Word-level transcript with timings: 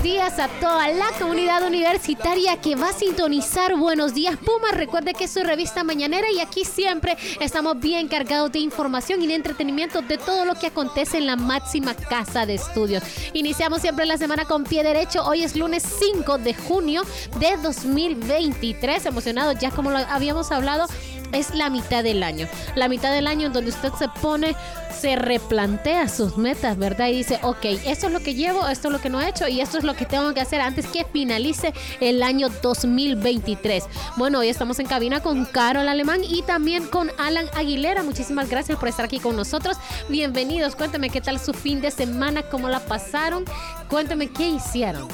Buenos 0.00 0.16
días 0.16 0.38
a 0.38 0.48
toda 0.60 0.88
la 0.88 1.10
comunidad 1.18 1.62
universitaria 1.62 2.58
que 2.58 2.74
va 2.74 2.88
a 2.88 2.92
sintonizar 2.94 3.76
Buenos 3.76 4.14
Días 4.14 4.38
Pumas. 4.38 4.72
Recuerde 4.72 5.12
que 5.12 5.24
es 5.24 5.30
su 5.30 5.42
revista 5.42 5.84
mañanera 5.84 6.30
y 6.30 6.40
aquí 6.40 6.64
siempre 6.64 7.18
estamos 7.38 7.78
bien 7.78 8.08
cargados 8.08 8.50
de 8.50 8.60
información 8.60 9.20
y 9.20 9.26
de 9.26 9.34
entretenimiento 9.34 10.00
de 10.00 10.16
todo 10.16 10.46
lo 10.46 10.54
que 10.54 10.68
acontece 10.68 11.18
en 11.18 11.26
la 11.26 11.36
máxima 11.36 11.94
casa 11.94 12.46
de 12.46 12.54
estudios. 12.54 13.02
Iniciamos 13.34 13.82
siempre 13.82 14.06
la 14.06 14.16
semana 14.16 14.46
con 14.46 14.64
pie 14.64 14.82
derecho. 14.82 15.22
Hoy 15.22 15.42
es 15.42 15.54
lunes 15.54 15.82
5 15.82 16.38
de 16.38 16.54
junio 16.54 17.02
de 17.38 17.58
2023. 17.58 19.04
Emocionados 19.04 19.58
ya 19.60 19.70
como 19.70 19.90
lo 19.90 19.98
habíamos 19.98 20.50
hablado 20.50 20.86
es 21.32 21.54
la 21.54 21.70
mitad 21.70 22.04
del 22.04 22.22
año. 22.22 22.48
La 22.74 22.88
mitad 22.88 23.12
del 23.12 23.26
año 23.26 23.46
en 23.46 23.52
donde 23.52 23.70
usted 23.70 23.92
se 23.98 24.08
pone, 24.08 24.54
se 25.00 25.16
replantea 25.16 26.08
sus 26.08 26.36
metas, 26.36 26.76
¿verdad? 26.76 27.08
Y 27.08 27.16
dice, 27.16 27.38
ok, 27.42 27.64
esto 27.86 28.06
es 28.06 28.12
lo 28.12 28.20
que 28.20 28.34
llevo, 28.34 28.66
esto 28.68 28.88
es 28.88 28.92
lo 28.92 29.00
que 29.00 29.08
no 29.08 29.20
he 29.20 29.28
hecho 29.28 29.48
y 29.48 29.60
esto 29.60 29.78
es 29.78 29.84
lo 29.84 29.94
que 29.94 30.04
tengo 30.04 30.32
que 30.34 30.40
hacer 30.40 30.60
antes 30.60 30.86
que 30.86 31.04
finalice 31.04 31.72
el 32.00 32.22
año 32.22 32.48
2023. 32.62 33.84
Bueno, 34.16 34.40
hoy 34.40 34.48
estamos 34.48 34.78
en 34.78 34.86
cabina 34.86 35.20
con 35.20 35.44
Carol 35.46 35.88
Alemán 35.88 36.20
y 36.22 36.42
también 36.42 36.86
con 36.86 37.10
Alan 37.18 37.46
Aguilera. 37.54 38.02
Muchísimas 38.02 38.48
gracias 38.48 38.78
por 38.78 38.88
estar 38.88 39.04
aquí 39.04 39.20
con 39.20 39.36
nosotros. 39.36 39.76
Bienvenidos. 40.08 40.76
Cuéntame 40.76 41.10
qué 41.10 41.20
tal 41.20 41.38
su 41.38 41.54
fin 41.54 41.80
de 41.80 41.90
semana, 41.90 42.42
cómo 42.42 42.68
la 42.68 42.80
pasaron. 42.80 43.44
Cuéntame 43.88 44.28
qué 44.28 44.48
hicieron. 44.48 45.08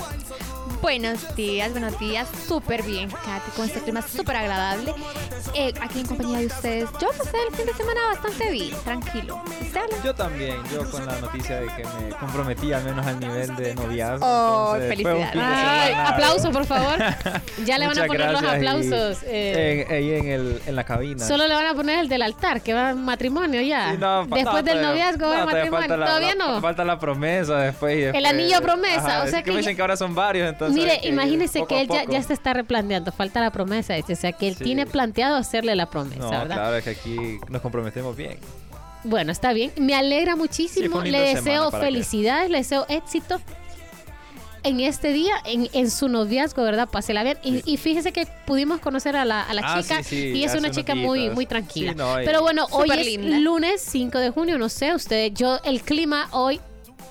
Buenos 0.90 1.34
días, 1.34 1.72
buenos 1.72 1.98
días, 1.98 2.28
súper 2.46 2.84
bien, 2.84 3.10
Katy, 3.10 3.50
con 3.56 3.66
este 3.66 3.80
clima 3.80 4.02
súper 4.02 4.36
agradable. 4.36 4.94
Eh, 5.52 5.74
aquí 5.80 5.98
en 6.00 6.06
compañía 6.06 6.38
de 6.38 6.46
ustedes, 6.46 6.88
yo 7.00 7.08
pasé 7.18 7.36
el 7.48 7.56
fin 7.56 7.66
de 7.66 7.74
semana 7.74 8.00
bastante 8.12 8.50
bien, 8.52 8.70
tranquilo. 8.84 9.42
Yo 10.04 10.14
también, 10.14 10.54
yo 10.72 10.88
con 10.88 11.04
la 11.04 11.18
noticia 11.18 11.56
de 11.60 11.66
que 11.66 11.82
me 11.84 12.10
comprometí 12.20 12.72
al 12.72 12.84
menos 12.84 13.04
al 13.04 13.18
nivel 13.18 13.56
de 13.56 13.74
noviazgo. 13.74 14.24
Oh, 14.24 14.76
felicidades. 14.78 15.30
fin 15.32 15.40
de 15.40 15.44
Ay, 15.44 15.88
semana- 15.88 16.08
aplauso, 16.10 16.52
por 16.52 16.66
favor. 16.66 16.98
Ya 17.66 17.78
le 17.78 17.88
van 17.88 17.98
a 17.98 18.06
poner 18.06 18.30
los 18.30 18.42
y- 18.42 18.46
aplausos. 18.46 19.18
eh, 19.24 19.86
en, 19.88 19.94
ahí 19.94 20.12
en, 20.12 20.28
el, 20.28 20.62
en 20.66 20.76
la 20.76 20.84
cabina. 20.84 21.26
Solo 21.26 21.48
le 21.48 21.54
van 21.54 21.66
a 21.66 21.74
poner 21.74 21.98
el 21.98 22.08
del 22.08 22.22
altar, 22.22 22.60
que 22.60 22.72
va 22.74 22.90
en 22.90 23.04
matrimonio 23.04 23.60
ya. 23.60 23.90
Sí, 23.90 23.96
no, 23.98 24.20
Después 24.24 24.44
no, 24.44 24.52
del 24.54 24.64
todavía- 24.80 24.88
noviazgo 24.88 25.28
va 25.30 25.38
no, 25.38 25.46
matrimonio. 25.46 25.78
falta 25.80 25.96
la- 25.96 26.06
Todavía 26.06 26.34
la- 26.36 26.46
no. 26.46 26.60
Falta 26.60 26.84
la 26.84 26.98
promesa 27.00 27.56
después. 27.58 27.96
y 27.98 28.00
después- 28.02 28.24
anillo 28.24 28.60
promesa, 28.62 28.98
Ajá, 29.16 29.22
o 29.24 29.26
sea 29.26 29.38
es 29.40 29.44
que 29.44 29.50
me 29.50 29.54
ya- 29.56 29.58
dicen 29.58 29.74
que 29.74 29.82
ahora 29.82 29.96
son 29.96 30.14
varios, 30.14 30.48
entonces. 30.48 30.75
Mire, 30.76 31.00
que 31.00 31.08
imagínese 31.08 31.64
que 31.66 31.80
él 31.82 31.88
ya, 32.10 32.22
se 32.22 32.32
está 32.32 32.52
replanteando, 32.52 33.12
falta 33.12 33.40
la 33.40 33.50
promesa, 33.50 33.94
o 33.96 34.16
sea 34.16 34.32
que 34.32 34.48
él 34.48 34.56
Sí. 34.56 34.64
tiene 34.64 34.86
planteado 34.86 35.36
hacerle 35.36 35.74
la 35.76 35.88
promesa, 35.90 36.20
No, 36.20 36.30
¿verdad? 36.30 36.56
claro, 36.56 36.76
es 36.76 36.84
que 36.84 36.90
aquí 36.90 37.16
nos 37.48 37.62
comprometemos 37.62 38.16
bien. 38.16 38.38
Bueno, 39.04 39.30
está 39.32 39.52
bien, 39.52 39.72
me 39.78 39.94
alegra 39.94 40.34
muchísimo, 40.36 41.02
le 41.02 41.20
deseo 41.20 41.70
felicidades, 41.70 42.50
le 42.50 42.58
deseo 42.58 42.86
éxito 42.88 43.40
en 44.64 44.80
este 44.80 45.12
día, 45.12 45.34
en, 45.44 45.68
en 45.74 45.90
su 45.92 46.08
noviazgo, 46.08 46.64
¿verdad? 46.64 46.88
Pásela 46.90 47.22
bien. 47.22 47.38
Y, 47.44 47.58
Sí. 47.60 47.62
y 47.66 47.76
fíjese 47.76 48.10
que 48.12 48.26
pudimos 48.46 48.80
conocer 48.80 49.14
a 49.14 49.24
la, 49.24 49.42
a 49.42 49.54
la 49.54 49.62
Ah, 49.64 49.80
chica 49.80 50.02
sí, 50.02 50.16
sí, 50.16 50.32
y 50.38 50.42
es 50.42 50.50
hace 50.50 50.58
una 50.58 50.72
chica 50.72 50.96
muy, 50.96 51.20
días. 51.20 51.34
muy 51.36 51.46
tranquila. 51.46 51.92
Sí, 51.92 51.96
no, 51.98 52.20
y- 52.20 52.24
Pero 52.24 52.42
bueno, 52.42 52.66
hoy 52.72 52.88
es 52.90 53.40
lunes 53.42 53.80
5 53.80 54.18
de 54.18 54.30
junio, 54.30 54.58
no 54.58 54.68
sé, 54.68 54.92
usted, 54.92 55.30
yo, 55.32 55.60
el 55.62 55.82
clima 55.82 56.26
hoy 56.32 56.60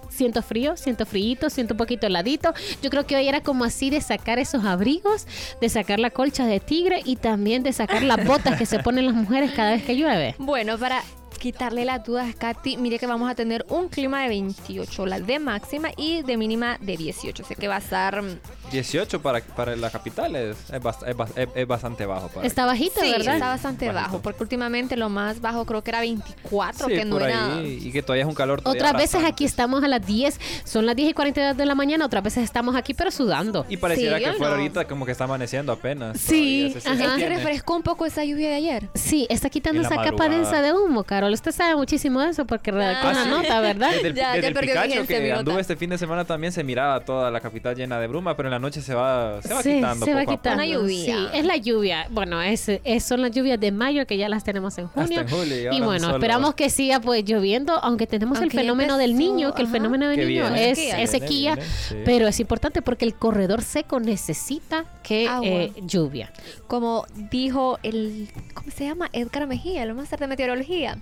siento 0.09 0.41
frío, 0.41 0.78
siento 0.78 1.06
frío, 1.06 1.50
siento 1.50 1.73
un 1.73 1.78
poquito 1.78 2.07
heladito. 2.07 2.53
Yo 2.81 2.89
creo 2.89 3.06
que 3.06 3.16
hoy 3.16 3.28
era 3.28 3.41
como 3.41 3.63
así 3.63 3.89
de 3.89 4.01
sacar 4.01 4.39
esos 4.39 4.66
abrigos, 4.66 5.28
de 5.61 5.69
sacar 5.69 6.00
la 6.00 6.09
colcha 6.09 6.45
de 6.45 6.59
tigre 6.59 7.01
y 7.06 7.16
también 7.17 7.63
de 7.63 7.73
sacar 7.73 8.03
las 8.03 8.25
botas 8.25 8.57
que 8.57 8.66
se 8.66 8.79
ponen 8.79 9.05
las 9.05 9.16
mujeres 9.16 9.51
cada 9.51 9.72
vez 9.72 9.84
que 9.84 9.95
llueve. 9.95 10.35
Bueno, 10.38 10.78
para 10.78 11.03
quitarle 11.38 11.85
las 11.85 12.03
dudas, 12.03 12.34
Katy, 12.35 12.78
mire 12.78 13.00
que 13.00 13.07
vamos 13.07 13.29
a 13.29 13.35
tener 13.35 13.66
un 13.69 13.88
clima 13.90 14.22
de 14.23 14.29
28, 14.29 15.06
la 15.06 15.19
de 15.19 15.40
máxima 15.40 15.90
y 15.97 16.22
de 16.23 16.38
mínima 16.38 16.78
de 16.81 16.97
18. 16.97 17.44
Sé 17.46 17.56
que 17.56 17.68
va 17.68 17.75
a 17.75 17.79
estar... 17.79 18.22
mm, 18.22 18.40
18 18.72 19.22
para, 19.22 19.41
para 19.41 19.75
la 19.75 19.90
capital 19.91 20.35
es, 20.35 20.57
es, 20.72 20.81
bast- 20.81 21.07
es 21.07 21.16
bast- 21.16 21.38
es- 21.38 21.50
es 21.56 21.68
bastante 21.68 22.06
bajo. 22.06 22.28
Para 22.29 22.47
Está 22.47 22.66
bajito, 22.66 23.00
Sí, 23.01 23.12
¿verdad? 23.12 23.35
está 23.35 23.47
bastante 23.50 23.88
Bajito. 23.88 24.03
bajo, 24.03 24.22
porque 24.22 24.44
últimamente 24.44 24.97
lo 24.97 25.09
más 25.09 25.40
bajo 25.41 25.66
creo 25.66 25.84
que 25.84 25.91
era 25.91 26.00
24, 26.01 26.88
Sí, 26.88 26.94
que 26.94 27.06
no 27.06 27.18
por 27.18 27.23
era... 27.29 27.57
ahí, 27.57 27.79
y 27.84 27.91
que 27.91 28.02
todavía 28.02 28.23
es 28.23 28.29
un 28.29 28.35
calor 28.35 28.62
Otras 28.63 28.94
veces 28.94 29.13
bastante. 29.13 29.28
aquí 29.28 29.46
estamos 29.46 29.84
a 29.84 29.88
las 29.88 30.06
10, 30.06 30.40
son 30.63 30.85
las 30.85 30.96
10 30.96 31.12
y 31.12 31.13
42 31.13 31.57
de 31.57 31.66
la 31.66 31.75
mañana, 31.75 32.06
otras 32.06 32.23
veces 32.23 32.44
estamos 32.44 32.75
aquí 32.75 32.94
pero 32.94 33.12
sudando. 33.12 33.66
Y 33.69 33.78
pareciera 33.78 34.17
Sí, 34.17 34.23
que 34.25 34.34
fuera 34.34 34.56
no. 34.56 34.62
ahorita 34.62 34.85
como 34.88 35.06
que 35.06 35.12
está 35.12 35.25
amaneciendo 35.25 35.72
apenas. 35.72 36.19
Sí, 36.19 36.73
se- 36.79 37.29
refrescó 37.29 37.75
un 37.75 37.84
poco 37.84 38.06
esa 38.06 38.23
lluvia 38.23 38.50
de 38.50 38.56
ayer. 38.56 38.90
Sí, 38.96 39.28
está 39.29 39.50
quitando 39.50 39.81
esa 39.81 40.02
capa 40.02 40.28
densa 40.29 40.62
de 40.62 40.73
humo, 40.73 41.03
Carol. 41.25 41.34
Usted 41.34 41.52
sabe 41.52 41.75
muchísimo 41.75 42.22
de 42.22 42.30
eso 42.30 42.46
porque 42.46 42.72
redactó 42.72 43.08
Ah, 43.08 43.12
una 43.12 43.24
sí. 43.24 43.30
nota, 43.30 43.59
¿verdad? 43.62 43.91
Desde 43.91 44.08
el, 44.09 44.13
Ya- 44.16 44.31
desde 44.34 44.41
ya 44.41 44.47
el 44.47 44.53
Picacho 44.68 45.08
que 45.08 45.28
nota. 45.30 45.40
anduve 45.40 45.62
este 45.62 45.75
fin 45.75 45.90
de 45.90 45.97
semana 45.97 46.25
también 46.25 46.53
se 46.53 46.63
miraba 46.63 47.00
toda 47.02 47.31
la 47.31 47.40
capital 47.40 47.75
llena 47.75 48.00
de 48.00 48.08
bruma, 48.08 48.36
pero 48.38 48.47
en 48.47 48.52
la 48.52 48.59
noche 48.59 48.81
se 48.81 48.94
va, 48.94 49.41
se 49.41 49.53
va 49.53 49.62
Sí, 49.64 49.75
quitando 49.75 50.06
se 50.06 50.14
va 50.14 50.22
a 50.22 50.25
quitando. 50.25 50.64
Una 50.64 50.66
lluvia. 50.66 51.16
Sí, 51.16 51.28
es 51.34 51.46
la 51.46 51.58
lluvia. 51.58 52.08
Bueno, 52.12 52.41
es, 52.41 52.69
es- 52.69 53.03
son 53.03 53.22
las 53.22 53.31
lluvias 53.31 53.59
de 53.59 53.72
mayo 53.72 54.06
que 54.08 54.18
ya 54.18 54.30
las 54.30 54.44
tenemos 54.44 54.78
en 54.78 54.85
Hasta 54.85 55.02
junio. 55.03 55.22
en 55.22 55.28
julio, 55.30 55.74
y 55.74 55.75
y 55.78 55.81
bueno, 55.81 56.00
solo- 56.06 56.16
esperamos 56.16 56.56
que 56.56 56.69
siga 56.69 57.00
pues 57.00 57.24
lloviendo, 57.25 57.74
aunque 57.84 58.08
tenemos 58.08 58.38
Aunque 58.38 58.56
el 58.58 58.62
fenómeno 58.64 58.97
del 58.97 59.18
niño, 59.18 59.53
que 59.53 59.62
el 59.62 59.68
fenómeno 59.68 60.08
del 60.08 60.19
niño 60.28 60.44
viene, 60.50 60.72
es, 60.72 60.78
Sequía. 60.78 61.02
es 61.02 61.12
Viene, 61.12 61.25
sequía, 61.28 61.56
viene, 61.56 61.69
sí. 61.90 61.96
pero 62.06 62.28
es 62.28 62.40
importante 62.40 62.81
porque 62.81 63.06
el 63.06 63.16
corredor 63.16 63.62
seco 63.62 64.00
necesita 64.00 64.85
que 65.03 65.28
Agua. 65.28 65.47
eh, 65.47 65.72
lluvia. 65.85 66.31
Como 66.68 67.06
dijo 67.31 67.80
el... 67.84 68.28
¿Cómo 68.53 68.72
se 68.72 68.85
llama? 68.85 69.09
Edgar 69.14 69.47
Mejía, 69.47 69.84
el 69.84 69.94
máster 69.94 70.19
de 70.19 70.28
meteorología. 70.28 70.97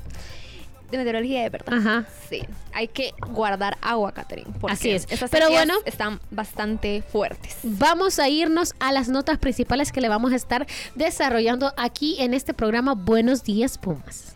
De 0.92 0.98
meteorología 1.00 1.42
de 1.42 1.50
verdad. 1.50 1.74
Ajá. 1.74 2.06
Sí, 2.30 2.44
hay 2.72 2.88
que 2.88 3.14
guardar 3.32 3.78
agua, 3.82 4.12
Catherine. 4.12 4.52
porque 4.62 4.74
Así 4.74 4.92
es. 4.92 5.08
Estas 5.10 5.32
Pero 5.32 5.50
bueno. 5.50 5.74
están 5.86 6.20
bastante 6.30 7.02
fuertes. 7.02 7.58
Vamos 7.64 8.20
a 8.20 8.30
irnos 8.30 8.76
a 8.80 8.92
las 8.92 9.10
notas 9.10 9.40
principales 9.40 9.92
que 9.92 10.02
le 10.02 10.10
vamos 10.10 10.34
a 10.34 10.36
estar 10.36 10.68
desarrollando 10.94 11.74
aquí 11.78 12.18
en 12.20 12.36
este 12.36 12.54
programa 12.54 12.94
Buenos 12.94 13.44
Días 13.44 13.80
Pumas. 13.80 14.36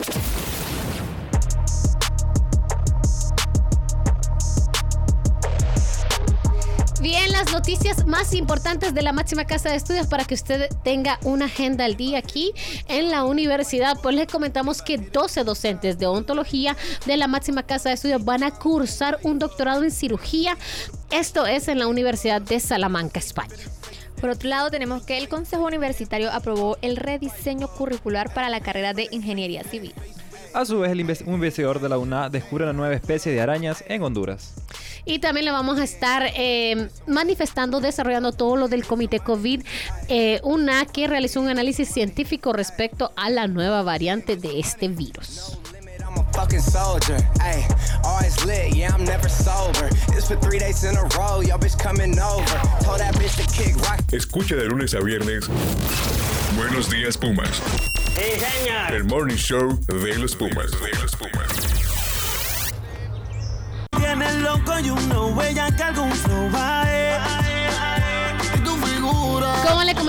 Las 7.43 7.53
noticias 7.53 8.05
más 8.05 8.35
importantes 8.35 8.93
de 8.93 9.01
la 9.01 9.13
máxima 9.13 9.45
casa 9.45 9.69
de 9.69 9.75
estudios 9.75 10.05
para 10.05 10.25
que 10.25 10.35
usted 10.35 10.69
tenga 10.83 11.17
una 11.23 11.45
agenda 11.45 11.85
al 11.85 11.95
día 11.95 12.19
aquí 12.19 12.53
en 12.87 13.09
la 13.09 13.23
universidad. 13.23 13.97
Pues 14.03 14.15
les 14.15 14.27
comentamos 14.27 14.83
que 14.83 14.99
12 14.99 15.43
docentes 15.43 15.97
de 15.97 16.05
odontología 16.05 16.77
de 17.07 17.17
la 17.17 17.25
máxima 17.25 17.63
casa 17.63 17.89
de 17.89 17.95
estudios 17.95 18.23
van 18.23 18.43
a 18.43 18.51
cursar 18.51 19.17
un 19.23 19.39
doctorado 19.39 19.83
en 19.83 19.89
cirugía. 19.89 20.55
Esto 21.09 21.47
es 21.47 21.67
en 21.67 21.79
la 21.79 21.87
Universidad 21.87 22.43
de 22.43 22.59
Salamanca, 22.59 23.17
España. 23.19 23.55
Por 24.19 24.29
otro 24.29 24.47
lado, 24.47 24.69
tenemos 24.69 25.01
que 25.03 25.17
el 25.17 25.27
Consejo 25.27 25.65
Universitario 25.65 26.29
aprobó 26.31 26.77
el 26.83 26.95
rediseño 26.95 27.67
curricular 27.69 28.31
para 28.35 28.49
la 28.49 28.59
carrera 28.59 28.93
de 28.93 29.07
Ingeniería 29.09 29.63
Civil. 29.63 29.95
A 30.53 30.63
su 30.65 30.79
vez, 30.79 30.91
el 30.91 30.99
inves- 30.99 31.25
un 31.25 31.35
investigador 31.35 31.79
de 31.79 31.89
la 31.89 31.97
UNA 31.97 32.29
descubre 32.29 32.65
una 32.65 32.73
nueva 32.73 32.93
especie 32.93 33.31
de 33.31 33.41
arañas 33.41 33.83
en 33.87 34.03
Honduras. 34.03 34.53
Y 35.05 35.19
también 35.19 35.45
le 35.45 35.51
vamos 35.51 35.79
a 35.79 35.83
estar 35.83 36.23
eh, 36.35 36.89
manifestando, 37.07 37.79
desarrollando 37.79 38.31
todo 38.31 38.55
lo 38.55 38.67
del 38.67 38.85
comité 38.85 39.19
COVID, 39.19 39.63
eh, 40.07 40.39
una 40.43 40.85
que 40.85 41.07
realizó 41.07 41.41
un 41.41 41.49
análisis 41.49 41.89
científico 41.89 42.53
respecto 42.53 43.11
a 43.15 43.29
la 43.29 43.47
nueva 43.47 43.81
variante 43.83 44.35
de 44.35 44.59
este 44.59 44.87
virus. 44.87 45.57
I'm 46.11 46.17
a 46.17 46.23
fucking 46.33 46.61
soldier, 46.61 47.17
ayy. 47.39 47.63
Always 48.03 48.45
lit, 48.45 48.75
yeah, 48.75 48.91
I'm 48.93 49.05
never 49.05 49.29
sober. 49.29 49.87
It's 50.09 50.27
for 50.27 50.35
three 50.37 50.59
days 50.59 50.83
in 50.83 50.97
a 50.97 51.03
row, 51.17 51.41
yo 51.41 51.57
bitch 51.57 51.77
coming 51.77 52.19
over. 52.19 52.59
Told 52.83 52.99
that 52.99 53.15
bitch 53.15 53.37
to 53.37 53.47
kick 53.53 53.75
rock. 53.77 54.01
Escucha 54.11 54.57
de 54.57 54.67
lunes 54.67 54.93
a 54.93 54.99
viernes. 54.99 55.47
Buenos 56.57 56.89
días, 56.89 57.15
Pumas. 57.15 57.61
El 58.91 59.05
morning 59.05 59.37
show 59.37 59.79
de 59.87 60.17
los 60.17 60.35
Pumas. 60.35 60.71
De 60.71 60.91
los 61.01 61.15
Pumas. 61.15 61.70
Tiene 64.81 64.95
loco 64.95 65.01
y 65.01 65.05
uno 65.05 65.27
huella 65.27 65.69
que 65.75 65.83
algún 65.83 66.11
flow 66.11 66.49
va, 66.51 66.83
eh. 66.87 67.40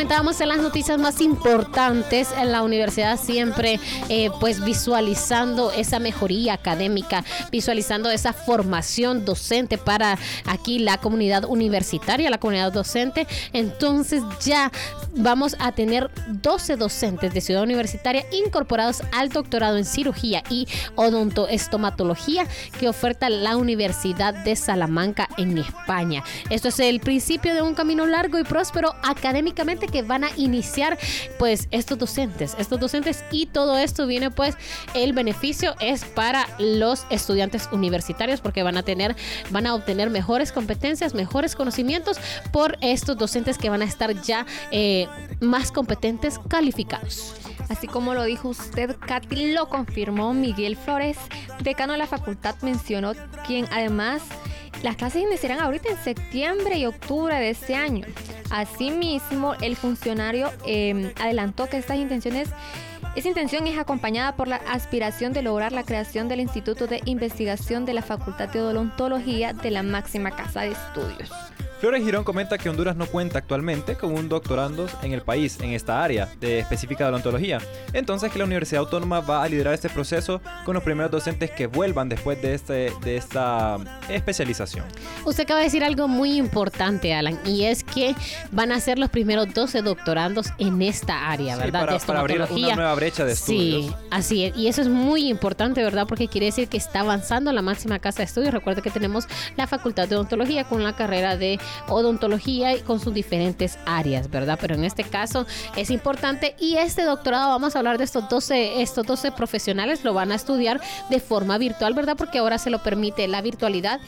Comentábamos 0.02 0.40
en 0.40 0.48
las 0.48 0.58
noticias 0.58 0.98
más 0.98 1.20
importantes, 1.20 2.30
en 2.36 2.50
la 2.50 2.62
universidad 2.62 3.20
siempre 3.20 3.78
eh, 4.08 4.30
pues 4.40 4.64
visualizando 4.64 5.70
esa 5.70 5.98
mejoría 5.98 6.54
académica, 6.54 7.24
visualizando 7.50 8.10
esa 8.10 8.32
formación 8.32 9.24
docente 9.24 9.78
para 9.78 10.18
aquí 10.46 10.78
la 10.78 10.98
comunidad 10.98 11.44
universitaria, 11.44 12.30
la 12.30 12.38
comunidad 12.38 12.72
docente. 12.72 13.26
Entonces 13.52 14.22
ya 14.44 14.72
vamos 15.14 15.56
a 15.58 15.72
tener 15.72 16.10
12 16.26 16.76
docentes 16.76 17.32
de 17.32 17.40
Ciudad 17.40 17.62
Universitaria 17.62 18.24
incorporados 18.32 19.02
al 19.12 19.28
doctorado 19.28 19.76
en 19.78 19.84
cirugía 19.84 20.42
y 20.50 20.66
odontoestomatología 20.96 22.46
que 22.80 22.88
oferta 22.88 23.30
la 23.30 23.56
Universidad 23.56 24.34
de 24.34 24.56
Salamanca 24.56 25.28
en 25.36 25.58
España. 25.58 26.24
Esto 26.50 26.68
es 26.68 26.80
el 26.80 27.00
principio 27.00 27.54
de 27.54 27.62
un 27.62 27.74
camino 27.74 28.06
largo 28.06 28.38
y 28.38 28.44
próspero 28.44 28.94
que 29.54 30.02
van 30.02 30.24
a 30.24 30.30
iniciar 30.36 30.98
pues 31.38 31.68
estos 31.70 31.98
docentes, 31.98 32.54
estos 32.58 32.80
docentes 32.80 33.24
y 33.30 33.46
todo 33.46 33.78
esto 33.78 34.06
viene 34.06 34.30
pues 34.30 34.56
el 34.94 35.12
beneficio 35.12 35.74
es 35.80 36.04
para 36.04 36.46
los 36.58 37.06
estudiantes 37.10 37.68
universitarios 37.72 38.40
porque 38.40 38.62
van 38.62 38.76
a 38.76 38.82
tener, 38.82 39.16
van 39.50 39.66
a 39.66 39.74
obtener 39.74 40.10
mejores 40.10 40.52
competencias, 40.52 41.14
mejores 41.14 41.54
conocimientos 41.54 42.18
por 42.52 42.78
estos 42.80 43.16
docentes 43.16 43.58
que 43.58 43.70
van 43.70 43.82
a 43.82 43.84
estar 43.84 44.12
ya 44.22 44.46
eh, 44.70 45.06
más 45.40 45.72
competentes, 45.72 46.38
calificados. 46.48 47.34
Así 47.68 47.86
como 47.86 48.14
lo 48.14 48.24
dijo 48.24 48.48
usted, 48.48 48.96
Katy 49.06 49.52
lo 49.52 49.68
confirmó 49.68 50.34
Miguel 50.34 50.76
Flores, 50.76 51.16
decano 51.60 51.92
de 51.92 51.98
la 51.98 52.06
facultad, 52.06 52.54
mencionó 52.62 53.12
quien 53.46 53.66
además 53.70 54.22
las 54.82 54.96
clases 54.96 55.22
iniciarán 55.22 55.60
ahorita 55.60 55.90
en 55.90 55.96
septiembre 55.96 56.76
y 56.76 56.86
octubre 56.86 57.34
de 57.36 57.50
este 57.50 57.74
año. 57.74 58.04
Asimismo, 58.50 59.54
el 59.60 59.76
funcionario 59.76 60.50
eh, 60.66 61.12
adelantó 61.20 61.68
que 61.68 61.78
estas 61.78 61.98
intenciones 61.98 62.50
esa 63.14 63.28
intención 63.28 63.66
es 63.66 63.78
acompañada 63.78 64.36
por 64.36 64.48
la 64.48 64.56
aspiración 64.56 65.34
de 65.34 65.42
lograr 65.42 65.72
la 65.72 65.82
creación 65.82 66.28
del 66.28 66.40
Instituto 66.40 66.86
de 66.86 67.02
Investigación 67.04 67.84
de 67.84 67.92
la 67.92 68.00
Facultad 68.00 68.48
de 68.48 68.62
Odontología 68.62 69.52
de 69.52 69.70
la 69.70 69.82
máxima 69.82 70.30
casa 70.30 70.62
de 70.62 70.68
estudios. 70.68 71.30
Flores 71.82 72.04
Girón 72.04 72.22
comenta 72.22 72.58
que 72.58 72.70
Honduras 72.70 72.94
no 72.94 73.06
cuenta 73.06 73.38
actualmente 73.38 73.96
con 73.96 74.14
un 74.14 74.28
doctorando 74.28 74.86
en 75.02 75.10
el 75.14 75.22
país 75.22 75.58
en 75.60 75.70
esta 75.70 76.04
área 76.04 76.28
de 76.38 76.60
específica 76.60 77.02
de 77.02 77.10
odontología. 77.10 77.58
Entonces 77.92 78.30
que 78.30 78.38
la 78.38 78.44
Universidad 78.44 78.82
Autónoma 78.82 79.18
va 79.18 79.42
a 79.42 79.48
liderar 79.48 79.74
este 79.74 79.88
proceso 79.88 80.40
con 80.64 80.74
los 80.74 80.84
primeros 80.84 81.10
docentes 81.10 81.50
que 81.50 81.66
vuelvan 81.66 82.08
después 82.08 82.40
de, 82.40 82.54
este, 82.54 82.92
de 83.02 83.16
esta 83.16 83.78
especialización. 84.08 84.84
Usted 85.24 85.42
acaba 85.42 85.58
de 85.58 85.64
decir 85.64 85.82
algo 85.82 86.06
muy 86.06 86.36
importante, 86.36 87.14
Alan, 87.14 87.40
y 87.44 87.64
es 87.64 87.82
que 87.82 88.14
van 88.52 88.70
a 88.70 88.78
ser 88.78 89.00
los 89.00 89.10
primeros 89.10 89.52
12 89.52 89.82
doctorandos 89.82 90.52
en 90.58 90.82
esta 90.82 91.30
área, 91.32 91.56
Sí, 91.56 91.62
¿verdad? 91.62 91.80
para, 91.80 91.92
de 91.94 92.06
para 92.06 92.20
abrir 92.20 92.42
una 92.42 92.76
nueva 92.76 92.94
brecha 92.94 93.24
de 93.24 93.32
estudios. 93.32 93.86
Sí, 93.86 93.94
así 94.12 94.44
es. 94.44 94.56
Y 94.56 94.68
eso 94.68 94.82
es 94.82 94.88
muy 94.88 95.28
importante, 95.28 95.82
¿verdad? 95.82 96.06
Porque 96.06 96.28
quiere 96.28 96.46
decir 96.46 96.68
que 96.68 96.76
está 96.76 97.00
avanzando 97.00 97.52
la 97.52 97.60
máxima 97.60 97.98
casa 97.98 98.18
de 98.18 98.26
estudios. 98.26 98.54
Recuerda 98.54 98.82
que 98.82 98.90
tenemos 98.90 99.26
la 99.56 99.66
Facultad 99.66 100.06
de 100.06 100.14
Odontología 100.14 100.62
con 100.62 100.84
la 100.84 100.94
carrera 100.94 101.36
de 101.36 101.58
odontología 101.88 102.74
y 102.74 102.80
con 102.80 103.00
sus 103.00 103.14
diferentes 103.14 103.78
áreas, 103.86 104.30
¿verdad? 104.30 104.58
Pero 104.60 104.74
en 104.74 104.84
este 104.84 105.04
caso 105.04 105.46
es 105.76 105.90
importante 105.90 106.54
y 106.58 106.76
este 106.76 107.02
doctorado, 107.02 107.50
vamos 107.50 107.74
a 107.74 107.78
hablar 107.78 107.98
de 107.98 108.04
estos 108.04 108.28
12, 108.28 108.82
estos 108.82 109.06
12 109.06 109.32
profesionales, 109.32 110.04
lo 110.04 110.14
van 110.14 110.32
a 110.32 110.34
estudiar 110.34 110.80
de 111.10 111.20
forma 111.20 111.58
virtual, 111.58 111.94
¿verdad? 111.94 112.16
Porque 112.16 112.38
ahora 112.38 112.58
se 112.58 112.70
lo 112.70 112.82
permite 112.82 113.28
la 113.28 113.42
virtualidad 113.42 114.00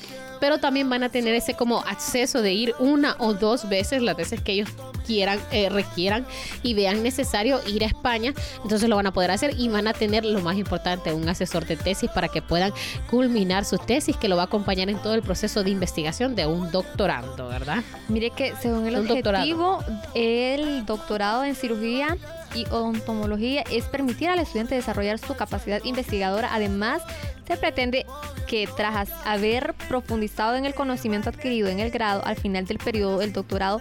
pero 0.44 0.58
también 0.58 0.90
van 0.90 1.02
a 1.02 1.08
tener 1.08 1.34
ese 1.34 1.54
como 1.54 1.78
acceso 1.78 2.42
de 2.42 2.52
ir 2.52 2.74
una 2.78 3.16
o 3.18 3.32
dos 3.32 3.66
veces 3.66 4.02
las 4.02 4.14
veces 4.14 4.42
que 4.42 4.52
ellos 4.52 4.68
quieran, 5.06 5.40
eh, 5.52 5.70
requieran 5.70 6.26
y 6.62 6.74
vean 6.74 7.02
necesario 7.02 7.62
ir 7.66 7.82
a 7.82 7.86
España, 7.86 8.34
entonces 8.62 8.90
lo 8.90 8.96
van 8.96 9.06
a 9.06 9.12
poder 9.14 9.30
hacer 9.30 9.54
y 9.58 9.68
van 9.68 9.88
a 9.88 9.94
tener 9.94 10.22
lo 10.22 10.42
más 10.42 10.58
importante, 10.58 11.14
un 11.14 11.26
asesor 11.26 11.64
de 11.64 11.78
tesis 11.78 12.10
para 12.10 12.28
que 12.28 12.42
puedan 12.42 12.74
culminar 13.08 13.64
su 13.64 13.78
tesis 13.78 14.18
que 14.18 14.28
lo 14.28 14.36
va 14.36 14.42
a 14.42 14.44
acompañar 14.44 14.90
en 14.90 14.98
todo 14.98 15.14
el 15.14 15.22
proceso 15.22 15.64
de 15.64 15.70
investigación 15.70 16.34
de 16.34 16.44
un 16.44 16.70
doctorando, 16.70 17.48
¿verdad? 17.48 17.82
Mire 18.08 18.28
que 18.28 18.52
según 18.60 18.86
el 18.86 18.96
Un 18.96 19.08
doctorado. 19.08 19.44
objetivo, 19.44 19.82
el 20.12 20.84
doctorado 20.84 21.44
en 21.44 21.54
cirugía 21.54 22.18
y 22.54 22.66
odontomología 22.66 23.64
es 23.70 23.84
permitir 23.86 24.28
al 24.28 24.38
estudiante 24.38 24.74
desarrollar 24.74 25.18
su 25.18 25.34
capacidad 25.34 25.82
investigadora. 25.84 26.54
Además, 26.54 27.02
se 27.46 27.56
pretende 27.56 28.06
que 28.46 28.68
tras 28.76 29.10
haber 29.24 29.74
profundizado 29.88 30.56
en 30.56 30.64
el 30.64 30.74
conocimiento 30.74 31.30
adquirido 31.30 31.68
en 31.68 31.80
el 31.80 31.90
grado, 31.90 32.24
al 32.24 32.36
final 32.36 32.66
del 32.66 32.78
periodo 32.78 33.18
del 33.18 33.32
doctorado, 33.32 33.80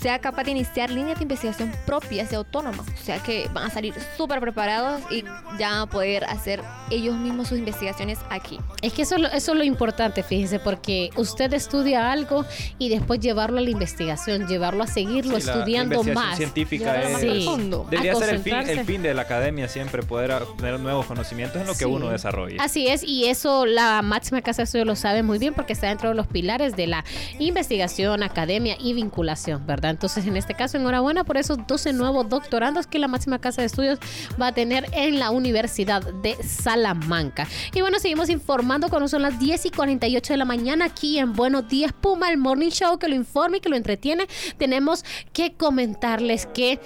sea 0.00 0.18
capaz 0.18 0.44
de 0.44 0.52
iniciar 0.52 0.90
líneas 0.90 1.18
de 1.18 1.24
investigación 1.24 1.72
propias 1.86 2.32
y 2.32 2.34
autónomas. 2.34 2.86
O 2.88 3.04
sea 3.04 3.18
que 3.22 3.48
van 3.52 3.64
a 3.66 3.70
salir 3.70 3.94
súper 4.16 4.40
preparados 4.40 5.00
y 5.10 5.24
ya 5.58 5.70
van 5.70 5.78
a 5.80 5.86
poder 5.86 6.24
hacer 6.24 6.62
ellos 6.90 7.16
mismos 7.16 7.48
sus 7.48 7.58
investigaciones 7.58 8.18
aquí. 8.30 8.58
Es 8.82 8.92
que 8.92 9.02
eso, 9.02 9.16
es 9.16 9.20
lo- 9.22 9.28
eso 9.28 9.52
es 9.52 9.58
lo 9.58 9.64
importante, 9.64 10.22
fíjese, 10.22 10.58
porque 10.58 11.10
usted 11.16 11.52
estudia 11.52 12.10
algo 12.12 12.44
y 12.78 12.88
después 12.88 13.20
llevarlo 13.20 13.58
a 13.58 13.60
la 13.60 13.70
investigación, 13.70 14.46
llevarlo 14.48 14.82
a 14.84 14.86
seguirlo 14.86 15.38
Sí, 15.38 15.46
la 15.46 15.52
estudiando 15.52 15.94
investigación 15.96 16.28
más. 16.30 16.36
científica 16.38 17.02
es, 17.02 17.12
más 17.12 17.20
Sí. 17.20 17.46
debería 17.90 18.14
ser 18.14 18.30
el 18.30 18.40
fin, 18.40 18.54
el 18.54 18.84
fin 18.84 19.02
de 19.02 19.12
la 19.14 19.22
academia 19.22 19.68
siempre 19.68 20.02
poder 20.02 20.30
obtener 20.32 20.80
nuevos 20.80 21.06
conocimientos 21.06 21.60
en 21.60 21.66
lo 21.66 21.72
que 21.74 21.80
Sí. 21.80 21.84
uno 21.84 22.08
desarrolle. 22.08 22.56
Así 22.60 22.86
es, 22.88 23.02
y 23.02 23.26
eso 23.26 23.66
la 23.66 24.00
máxima 24.02 24.40
casa 24.42 24.62
de 24.62 24.64
estudio 24.64 24.84
lo 24.84 24.96
sabe 24.96 25.22
muy 25.22 25.38
bien 25.38 25.52
porque 25.54 25.72
está 25.72 25.88
dentro 25.88 26.08
de 26.08 26.14
los 26.14 26.26
pilares 26.26 26.74
de 26.76 26.86
la 26.86 27.04
investigación, 27.38 28.22
academia 28.22 28.76
y 28.80 28.92
vinculación, 28.94 29.66
¿verdad? 29.66 29.89
Entonces, 29.90 30.26
en 30.26 30.36
este 30.36 30.54
caso, 30.54 30.76
enhorabuena 30.76 31.24
por 31.24 31.36
esos 31.36 31.58
12 31.66 31.92
nuevos 31.92 32.28
doctorandos 32.28 32.86
que 32.86 32.98
la 32.98 33.08
máxima 33.08 33.40
casa 33.40 33.62
de 33.62 33.66
estudios 33.66 33.98
va 34.40 34.48
a 34.48 34.52
tener 34.52 34.86
en 34.92 35.18
la 35.18 35.30
Universidad 35.30 36.02
de 36.02 36.36
Salamanca. 36.42 37.46
Y 37.74 37.80
bueno, 37.80 37.98
seguimos 37.98 38.30
informando 38.30 38.88
cuando 38.88 39.08
son 39.08 39.22
las 39.22 39.38
10 39.38 39.66
y 39.66 39.70
48 39.70 40.32
de 40.32 40.36
la 40.36 40.44
mañana 40.44 40.86
aquí 40.86 41.18
en 41.18 41.32
Buenos 41.34 41.68
Días 41.68 41.92
Puma, 41.92 42.30
el 42.30 42.38
Morning 42.38 42.70
Show 42.70 42.98
que 42.98 43.08
lo 43.08 43.14
informa 43.14 43.58
y 43.58 43.60
que 43.60 43.68
lo 43.68 43.76
entretiene. 43.76 44.26
Tenemos 44.58 45.04
que 45.32 45.52
comentarles 45.54 46.46
que 46.46 46.80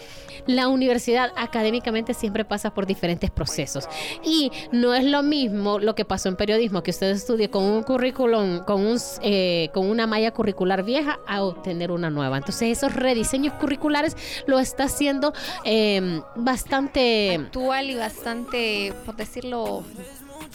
la 0.47 0.69
universidad 0.69 1.31
académicamente 1.37 2.15
siempre 2.15 2.45
pasa 2.45 2.75
por 2.75 2.87
diferentes 2.87 3.31
procesos. 3.31 3.89
Y 4.25 4.51
no 4.73 4.95
es 4.95 5.05
lo 5.05 5.23
mismo 5.23 5.79
lo 5.79 5.95
que 5.95 6.05
pasó 6.05 6.29
en 6.29 6.37
periodismo, 6.37 6.83
que 6.83 6.91
usted 6.91 7.11
estudie 7.11 7.51
con 7.51 7.65
un 7.65 7.83
currículum, 7.83 8.61
con, 8.65 8.85
un, 8.85 8.99
eh, 9.23 9.71
con 9.73 9.89
una 9.89 10.07
malla 10.07 10.33
curricular 10.33 10.83
vieja, 10.83 11.19
a 11.27 11.43
obtener 11.43 11.91
una 11.91 12.11
nueva. 12.11 12.37
Entonces 12.37 12.77
esos 12.77 12.94
rediseños 12.95 13.55
curriculares 13.55 14.17
lo 14.47 14.59
está 14.59 14.85
haciendo 14.85 15.33
eh, 15.65 16.21
bastante... 16.37 17.35
actual 17.35 17.91
y 17.91 17.95
bastante, 17.95 18.93
por 19.05 19.17
decirlo, 19.17 19.85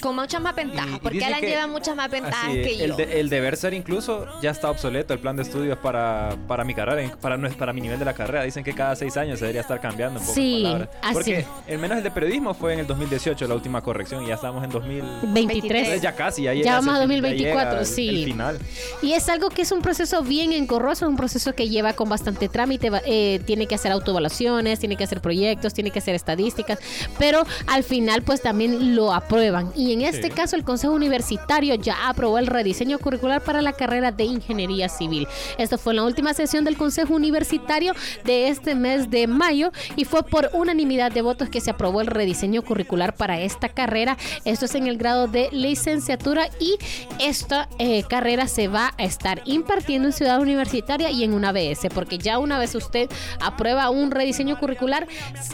con 0.01 0.15
muchas 0.15 0.41
más 0.41 0.55
ventajas, 0.55 0.91
Y- 0.91 0.95
y 0.95 0.99
porque 0.99 1.25
Alan 1.25 1.39
que- 1.41 1.47
lleva 1.49 1.67
muchas 1.67 1.95
más 1.95 2.09
ventajas 2.09 2.45
Así, 2.49 2.61
que 2.61 2.83
el, 2.83 2.89
yo. 2.91 2.95
de- 2.97 3.19
el 3.19 3.29
deber 3.29 3.57
ser 3.57 3.73
incluso 3.73 4.25
ya 4.41 4.51
está 4.51 4.69
obsoleto 4.69 5.13
el 5.13 5.19
plan 5.19 5.35
de 5.35 5.43
estudios 5.43 5.77
para, 5.77 6.35
para 6.47 6.63
mi 6.63 6.73
carrera, 6.73 7.15
para, 7.21 7.37
para 7.51 7.73
mi 7.73 7.81
nivel 7.81 7.99
de 7.99 8.05
la 8.05 8.13
carrera. 8.13 8.43
Dicen 8.43 8.63
que 8.63 8.73
cada 8.73 8.95
seis 8.95 9.15
años 9.17 9.39
se 9.39 9.45
debería 9.45 9.61
estar 9.61 9.79
cambiando 9.81 10.19
un 10.19 10.25
poco. 10.25 10.35
Sí, 10.35 10.65
así. 11.01 11.13
Porque 11.13 11.45
el 11.67 11.79
menos 11.79 11.97
el 11.97 12.03
de 12.03 12.11
periodismo 12.11 12.53
fue 12.53 12.73
en 12.73 12.79
el 12.79 12.87
2018 12.87 13.47
la 13.47 13.55
última 13.55 13.81
corrección 13.81 14.23
y 14.23 14.27
ya 14.27 14.35
estamos 14.35 14.63
en 14.63 14.69
2000. 14.69 15.03
23. 15.23 15.79
Entonces 15.81 16.01
ya 16.01 16.15
casi, 16.15 16.43
ya, 16.43 16.53
Ya 16.53 16.75
vamos 16.75 16.89
a 16.89 16.91
ese- 16.91 16.99
2024, 17.01 17.63
llega 17.69 17.79
el- 17.79 17.85
sí. 17.85 18.09
El 18.09 18.25
final. 18.25 18.59
Y 19.01 19.13
es 19.13 19.27
algo 19.29 19.49
que 19.49 19.61
es 19.63 19.71
un 19.71 19.81
proceso 19.81 20.21
bien 20.23 20.53
engorroso, 20.53 21.07
un 21.07 21.17
proceso 21.17 21.53
que 21.53 21.69
lleva 21.69 21.93
con 21.93 22.09
bastante 22.09 22.49
trámite, 22.49 22.89
va- 22.89 23.01
eh, 23.05 23.41
tiene 23.45 23.67
que 23.67 23.75
hacer 23.75 23.91
autoevaluaciones, 23.91 24.79
tiene 24.79 24.95
que 24.95 25.03
hacer 25.03 25.21
proyectos, 25.21 25.73
tiene 25.73 25.91
que 25.91 25.99
hacer 25.99 26.15
estadísticas, 26.15 26.79
pero 27.17 27.45
al 27.67 27.83
final 27.83 28.21
pues 28.21 28.41
también 28.41 28.95
lo 28.95 29.13
aprueban. 29.13 29.71
Y 29.79 29.93
en 29.93 30.01
este 30.01 30.23
Sí. 30.23 30.29
caso 30.31 30.57
el 30.57 30.65
Consejo 30.65 30.93
Universitario 30.93 31.73
ya 31.75 32.09
aprobó 32.09 32.37
el 32.37 32.47
rediseño 32.47 32.99
curricular 32.99 33.41
para 33.41 33.61
la 33.61 33.71
carrera 33.71 34.11
de 34.11 34.25
Ingeniería 34.25 34.89
Civil. 34.89 35.25
Esto 35.57 35.77
fue 35.77 35.93
en 35.93 35.97
la 35.97 36.03
última 36.03 36.33
sesión 36.33 36.65
del 36.65 36.75
Consejo 36.75 37.13
Universitario 37.13 37.93
de 38.25 38.49
este 38.49 38.75
mes 38.75 39.09
de 39.09 39.25
mayo 39.27 39.71
y 39.95 40.03
fue 40.03 40.23
por 40.23 40.49
unanimidad 40.51 41.13
de 41.13 41.21
votos 41.21 41.47
que 41.49 41.61
se 41.61 41.71
aprobó 41.71 42.01
el 42.01 42.07
rediseño 42.07 42.61
curricular 42.61 43.15
para 43.15 43.39
esta 43.39 43.69
carrera. 43.69 44.17
Esto 44.43 44.65
es 44.65 44.75
en 44.75 44.85
el 44.87 44.97
grado 44.97 45.27
de 45.27 45.47
licenciatura 45.53 46.49
y 46.59 46.75
esta 47.19 47.69
eh, 47.79 48.03
carrera 48.09 48.47
se 48.49 48.67
va 48.67 48.93
a 48.97 49.03
estar 49.05 49.41
impartiendo 49.45 50.09
en 50.09 50.13
Ciudad 50.13 50.41
Universitaria 50.41 51.09
y 51.09 51.23
en 51.23 51.33
una 51.33 51.49
ABS, 51.49 51.87
porque 51.93 52.17
ya 52.17 52.37
una 52.37 52.59
vez 52.59 52.75
usted 52.75 53.09
aprueba 53.39 53.89
un 53.91 54.11
rediseño 54.11 54.59
curricular, 54.59 55.07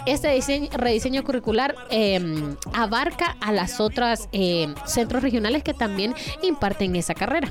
este 0.07 0.29
diseño- 0.35 0.69
rediseño 0.71 1.23
curricular 1.23 1.75
eh, 1.91 2.19
abarca 2.73 3.35
a 3.39 3.51
las 3.51 3.79
otras 3.79 4.04
eh, 4.31 4.73
centros 4.85 5.23
regionales 5.23 5.63
que 5.63 5.73
también 5.73 6.13
imparten 6.41 6.95
esa 6.95 7.13
carrera. 7.13 7.49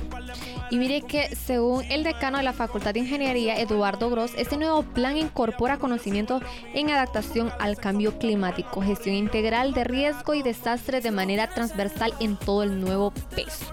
Y 0.71 0.77
mire 0.77 1.01
que 1.01 1.35
según 1.35 1.83
el 1.91 2.03
decano 2.03 2.37
de 2.37 2.43
la 2.43 2.53
Facultad 2.53 2.93
de 2.93 3.01
Ingeniería, 3.01 3.59
Eduardo 3.59 4.09
Gross, 4.09 4.31
este 4.35 4.57
nuevo 4.57 4.81
plan 4.83 5.15
incorpora 5.15 5.77
conocimientos 5.77 6.41
en 6.73 6.89
adaptación 6.89 7.51
al 7.59 7.77
cambio 7.77 8.17
climático, 8.17 8.81
gestión 8.81 9.15
integral 9.15 9.73
de 9.73 9.83
riesgo 9.83 10.33
y 10.33 10.41
desastres 10.41 11.03
de 11.03 11.11
manera 11.11 11.47
transversal 11.47 12.13
en 12.19 12.35
todo 12.35 12.63
el 12.63 12.81
nuevo 12.81 13.11
peso. 13.35 13.65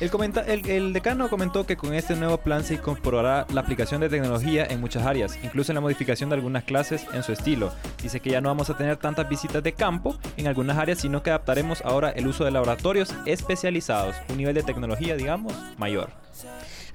El, 0.00 0.92
decano 0.92 1.28
comentó 1.28 1.66
que 1.66 1.76
con 1.76 1.92
este 1.92 2.14
nuevo 2.14 2.38
plan 2.38 2.62
se 2.62 2.74
incorporará 2.74 3.48
la 3.52 3.62
aplicación 3.62 4.00
de 4.00 4.08
tecnología 4.08 4.64
en 4.64 4.80
muchas 4.80 5.04
áreas, 5.04 5.36
incluso 5.42 5.72
en 5.72 5.74
la 5.74 5.80
modificación 5.80 6.30
de 6.30 6.36
algunas 6.36 6.62
clases 6.62 7.04
en 7.12 7.24
su 7.24 7.32
estilo. 7.32 7.72
Dice 8.00 8.20
que 8.20 8.30
ya 8.30 8.40
no 8.40 8.48
vamos 8.48 8.70
a 8.70 8.76
tener 8.76 8.96
tantas 8.96 9.28
visitas 9.28 9.60
de 9.60 9.72
campo 9.72 10.16
en 10.36 10.46
algunas 10.46 10.78
áreas, 10.78 11.00
sino 11.00 11.24
que 11.24 11.30
adaptaremos 11.30 11.82
ahora 11.84 12.10
el 12.10 12.28
uso 12.28 12.44
de 12.44 12.52
laboratorios 12.52 13.12
especializados, 13.26 14.14
un 14.28 14.36
nivel 14.36 14.54
de 14.54 14.62
tecnología, 14.62 15.16
digamos, 15.16 15.52
mayor. 15.78 16.10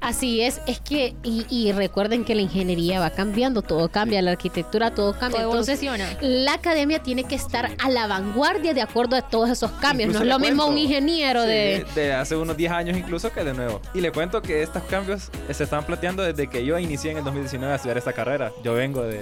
Así 0.03 0.41
es, 0.41 0.59
es 0.67 0.81
que, 0.81 1.15
y, 1.23 1.45
y 1.49 1.71
recuerden 1.71 2.25
que 2.25 2.35
la 2.35 2.41
ingeniería 2.41 2.99
va 2.99 3.09
cambiando, 3.09 3.61
todo 3.61 3.89
cambia, 3.89 4.21
la 4.21 4.31
arquitectura, 4.31 4.93
todo 4.93 5.13
cambia. 5.17 5.39
Todo 5.39 5.51
Entonces, 5.51 5.81
evoluciona. 5.81 6.17
la 6.21 6.53
academia 6.55 6.99
tiene 7.01 7.23
que 7.23 7.35
estar 7.35 7.71
a 7.81 7.89
la 7.89 8.07
vanguardia 8.07 8.73
de 8.73 8.81
acuerdo 8.81 9.15
a 9.15 9.21
todos 9.21 9.49
esos 9.49 9.71
cambios. 9.71 10.09
Incluso 10.09 10.25
no 10.25 10.35
es 10.35 10.39
lo 10.41 10.45
mismo 10.45 10.65
un 10.65 10.77
ingeniero 10.77 11.43
sí, 11.43 11.47
de. 11.47 11.85
de 11.95 12.13
hace 12.13 12.35
unos 12.35 12.57
10 12.57 12.71
años 12.71 12.97
incluso 12.97 13.31
que 13.31 13.45
de 13.45 13.53
nuevo. 13.53 13.81
Y 13.93 14.01
le 14.01 14.11
cuento 14.11 14.41
que 14.41 14.61
estos 14.61 14.83
cambios 14.83 15.29
se 15.49 15.63
están 15.63 15.85
planteando 15.85 16.21
desde 16.21 16.47
que 16.49 16.65
yo 16.65 16.77
inicié 16.77 17.11
en 17.11 17.19
el 17.19 17.23
2019 17.23 17.71
a 17.71 17.75
estudiar 17.77 17.97
esta 17.97 18.11
carrera. 18.11 18.51
Yo 18.61 18.73
vengo 18.73 19.03
de... 19.03 19.21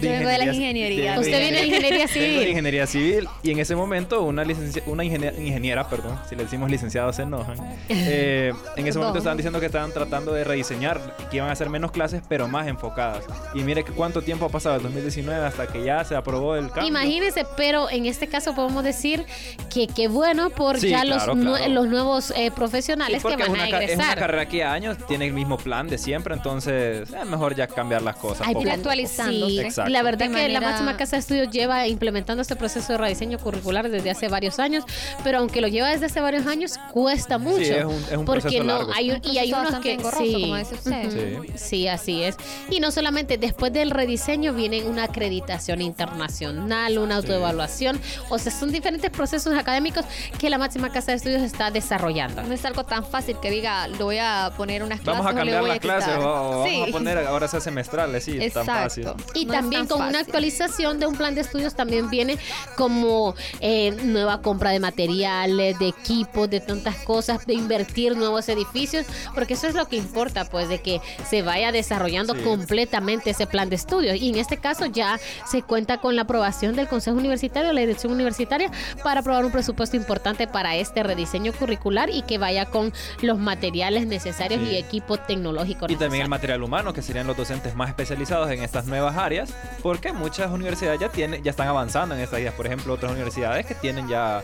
Yo 0.00 0.10
vengo 0.10 0.28
de 0.28 0.38
la 0.38 0.44
ingeniería. 0.46 1.18
Usted 1.18 1.40
viene 1.40 1.58
de 1.60 1.66
ingeniería 1.66 1.90
Vengo 1.90 2.02
de 2.02 2.08
civil. 2.08 2.48
ingeniería 2.48 2.86
civil 2.86 3.28
y 3.42 3.50
en 3.50 3.58
ese 3.58 3.76
momento 3.76 4.22
una, 4.22 4.44
licencia- 4.44 4.82
una 4.86 5.04
ingenie- 5.04 5.38
ingeniera, 5.38 5.88
perdón, 5.88 6.18
si 6.28 6.36
le 6.36 6.44
decimos 6.44 6.70
licenciado 6.70 7.12
se 7.12 7.22
enojan, 7.22 7.56
eh, 7.88 8.52
en 8.76 8.86
ese 8.86 8.98
momento 8.98 9.18
estaban 9.18 9.36
diciendo 9.36 9.60
que 9.60 9.66
estaban 9.66 9.92
tratando 9.92 10.32
de 10.32 10.44
rediseñar, 10.44 11.16
que 11.30 11.36
iban 11.38 11.48
a 11.48 11.52
hacer 11.52 11.68
menos 11.70 11.90
clases 11.90 12.22
pero 12.28 12.48
más 12.48 12.66
enfocadas. 12.68 13.24
Y 13.54 13.60
mire 13.60 13.84
que 13.84 13.92
cuánto 13.92 14.22
tiempo 14.22 14.46
ha 14.46 14.48
pasado, 14.48 14.76
el 14.76 14.82
2019 14.82 15.44
hasta 15.44 15.66
que 15.66 15.82
ya 15.84 16.04
se 16.04 16.14
aprobó 16.16 16.56
el 16.56 16.66
cambio. 16.70 16.88
Imagínense, 16.88 17.44
pero 17.56 17.90
en 17.90 18.06
este 18.06 18.26
caso 18.28 18.54
podemos 18.54 18.84
decir 18.84 19.24
que 19.72 19.86
qué 19.86 20.08
bueno 20.08 20.50
por 20.50 20.78
Sí, 20.80 20.90
ya 20.90 21.02
claro, 21.02 21.34
los, 21.34 21.44
claro. 21.56 21.72
los 21.72 21.88
nuevos 21.88 22.30
eh, 22.32 22.46
Sí, 22.46 22.50
profesionales 22.50 23.22
que 23.22 23.28
van 23.28 23.34
a 23.34 23.38
ca- 23.38 23.44
es 23.44 23.50
una 23.50 23.66
egresar. 23.68 24.18
carrera 24.18 24.46
que 24.48 24.62
a 24.64 24.72
años 24.72 24.96
tiene 25.06 25.26
el 25.26 25.32
mismo 25.32 25.56
plan 25.58 25.86
de 25.88 25.98
siempre, 25.98 26.34
entonces 26.34 27.08
es 27.10 27.26
mejor 27.26 27.54
ya 27.54 27.66
cambiar 27.66 28.02
las 28.02 28.16
cosas. 28.16 28.46
Ay, 28.46 28.54
poco 28.54 28.60
a 28.60 28.62
pero- 28.64 28.76
poco. 28.76 28.90
actualizándose. 28.90 29.50
sí, 29.52 29.60
Exacto. 29.60 29.87
La 29.90 30.02
verdad 30.02 30.28
De 30.28 30.34
que 30.34 30.48
la 30.48 30.60
máxima 30.60 30.96
casa 30.96 31.16
de 31.16 31.20
estudios 31.20 31.50
lleva 31.50 31.86
implementando 31.86 32.42
este 32.42 32.56
proceso 32.56 32.92
de 32.92 32.98
rediseño 32.98 33.38
curricular 33.38 33.88
desde 33.90 34.10
hace 34.10 34.28
varios 34.28 34.58
años, 34.58 34.84
pero 35.24 35.38
aunque 35.38 35.60
lo 35.60 35.68
lleva 35.68 35.88
desde 35.88 36.06
hace 36.06 36.20
varios 36.20 36.46
años, 36.46 36.78
cuesta 36.92 37.38
mucho. 37.38 37.60
es 37.62 37.84
un- 37.84 37.92
es 37.94 38.16
un 38.16 38.24
porque 38.24 38.42
proceso 38.42 38.64
no 38.64 38.76
largo. 38.78 38.92
hay 38.94 39.10
un- 39.10 39.16
Un 39.24 39.32
y 39.32 39.38
hay 39.38 39.52
unos 39.52 39.74
que 39.80 39.92
engorroso, 39.94 40.24
sí, 40.24 40.32
como 40.40 40.56
dice 40.56 40.74
usted. 40.74 41.06
ujú, 41.06 41.42
Sí. 41.44 41.52
sí, 41.56 41.88
así 41.88 42.22
es. 42.22 42.36
Y 42.70 42.80
no 42.80 42.90
solamente 42.90 43.38
después 43.38 43.72
del 43.72 43.90
rediseño 43.90 44.52
viene 44.54 44.82
una 44.84 45.04
acreditación 45.04 45.80
internacional, 45.82 46.98
una 46.98 47.16
autoevaluación, 47.16 48.00
o 48.28 48.38
sea, 48.38 48.52
son 48.52 48.70
diferentes 48.72 49.10
procesos 49.10 49.54
académicos 49.54 50.04
que 50.38 50.50
la 50.50 50.58
máxima 50.58 50.90
casa 50.90 51.12
de 51.12 51.16
estudios 51.16 51.42
está 51.42 51.70
desarrollando. 51.70 52.42
No 52.42 52.54
es 52.54 52.64
algo 52.64 52.84
tan 52.84 53.04
fácil 53.04 53.36
que 53.40 53.50
diga, 53.50 53.88
le 53.88 54.02
voy 54.02 54.18
a 54.18 54.52
poner 54.56 54.82
unas 54.82 55.00
clases 55.00 55.22
Vamos 55.24 55.26
a 55.26 55.30
o 55.30 55.32
le 55.32 55.38
cambiar 55.52 55.60
voy 55.60 55.70
a 55.70 55.72
las 55.74 55.80
clases 55.80 56.14
o, 56.18 56.20
vamos 56.64 56.88
a 56.88 56.92
poner 56.92 57.18
ahora 57.18 57.48
sea 57.48 57.60
semestrales, 57.60 58.24
sí, 58.24 58.38
es 58.40 58.52
tan 58.52 58.66
fácil. 58.66 59.08
Y 59.34 59.44
No 59.46 59.54
es 59.54 59.58
también 59.78 59.86
con 59.98 60.08
una 60.08 60.20
actualización 60.20 60.98
de 61.00 61.06
un 61.06 61.16
plan 61.16 61.34
de 61.34 61.40
estudios 61.42 61.74
también 61.74 62.10
viene 62.10 62.38
como 62.76 63.34
eh, 63.60 63.92
nueva 64.04 64.40
compra 64.42 64.70
de 64.70 64.80
materiales, 64.80 65.78
de 65.78 65.88
equipos, 65.88 66.48
de 66.50 66.60
tantas 66.60 66.96
cosas, 66.96 67.46
de 67.46 67.54
invertir 67.54 68.16
nuevos 68.16 68.48
edificios, 68.48 69.06
porque 69.34 69.54
eso 69.54 69.66
es 69.68 69.74
lo 69.74 69.86
que 69.88 69.96
importa, 69.96 70.44
pues, 70.44 70.68
de 70.68 70.80
que 70.80 71.00
se 71.28 71.42
vaya 71.42 71.72
desarrollando 71.72 72.34
Sí. 72.34 72.40
completamente 72.42 73.30
ese 73.30 73.46
plan 73.46 73.68
de 73.68 73.76
estudios. 73.76 74.16
Y 74.16 74.28
en 74.30 74.36
este 74.36 74.56
caso 74.58 74.86
ya 74.86 75.18
se 75.46 75.62
cuenta 75.62 75.98
con 75.98 76.16
la 76.16 76.22
aprobación 76.22 76.76
del 76.76 76.88
Consejo 76.88 77.16
Universitario, 77.16 77.72
la 77.72 77.80
dirección 77.80 78.12
universitaria, 78.12 78.70
para 79.02 79.20
aprobar 79.20 79.44
un 79.44 79.52
presupuesto 79.52 79.96
importante 79.96 80.46
para 80.46 80.76
este 80.76 81.02
rediseño 81.02 81.52
curricular 81.52 82.10
y 82.10 82.22
que 82.22 82.38
vaya 82.38 82.66
con 82.66 82.92
los 83.22 83.38
materiales 83.38 84.06
necesarios 84.06 84.60
Sí. 84.62 84.70
y 84.72 84.76
equipo 84.76 85.16
tecnológico 85.18 85.86
Y 85.88 85.96
también 85.96 86.22
el 86.24 86.28
material 86.28 86.62
humano, 86.62 86.92
que 86.92 87.02
serían 87.02 87.26
los 87.26 87.36
docentes 87.36 87.74
más 87.74 87.88
especializados 87.88 88.50
en 88.50 88.62
estas 88.62 88.86
nuevas 88.86 89.16
áreas, 89.16 89.50
porque 89.82 90.12
muchas 90.12 90.50
universidades 90.50 91.00
ya 91.00 91.08
tienen, 91.08 91.42
ya 91.42 91.50
están 91.50 91.68
avanzando 91.68 92.14
en 92.14 92.20
estas 92.20 92.38
áreas. 92.38 92.54
Por 92.54 92.66
ejemplo, 92.66 92.94
otras 92.94 93.12
universidades 93.12 93.66
que 93.66 93.74
tienen 93.74 94.08
ya 94.08 94.42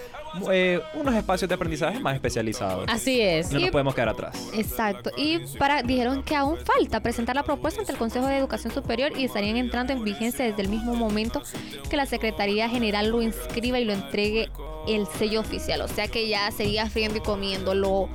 eh, 0.53 0.81
unos 0.95 1.15
espacios 1.15 1.49
de 1.49 1.55
aprendizaje 1.55 1.99
más 2.01 2.15
especializados. 2.15 2.85
Así 2.89 3.21
es. 3.21 3.51
No 3.53 3.61
nos 3.61 3.71
podemos 3.71 3.95
quedar 3.95 4.09
atrás. 4.11 4.49
Exacto. 4.55 5.11
Y 5.17 5.39
para 5.59 5.83
dijeron 5.83 6.23
que 6.23 6.37
aún 6.37 6.57
falta 6.59 7.01
presentar 7.01 7.35
la 7.37 7.43
propuesta 7.43 7.81
ante 7.81 7.93
el 7.93 7.99
Consejo 7.99 8.27
de 8.27 8.37
Educación 8.39 8.73
Superior 8.73 9.13
y 9.17 9.25
estarían 9.25 9.57
entrando 9.57 9.93
en 9.93 10.05
vigencia 10.05 10.45
desde 10.45 10.63
el 10.63 10.69
mismo 10.69 10.95
momento 10.95 11.43
que 11.89 11.97
la 11.97 12.07
Secretaría 12.07 12.69
General 12.69 13.09
lo 13.09 13.23
inscriba 13.23 13.79
y 13.79 13.85
lo 13.85 13.93
entregue 13.93 14.49
el 14.87 15.07
sello 15.19 15.41
oficial. 15.41 15.81
O 15.81 15.89
sea 15.89 16.09
que 16.09 16.29
ya 16.29 16.51
sería 16.51 16.89
friendo 16.91 17.17
y 17.19 17.21
comiendo, 17.21 17.75
lo 17.75 18.09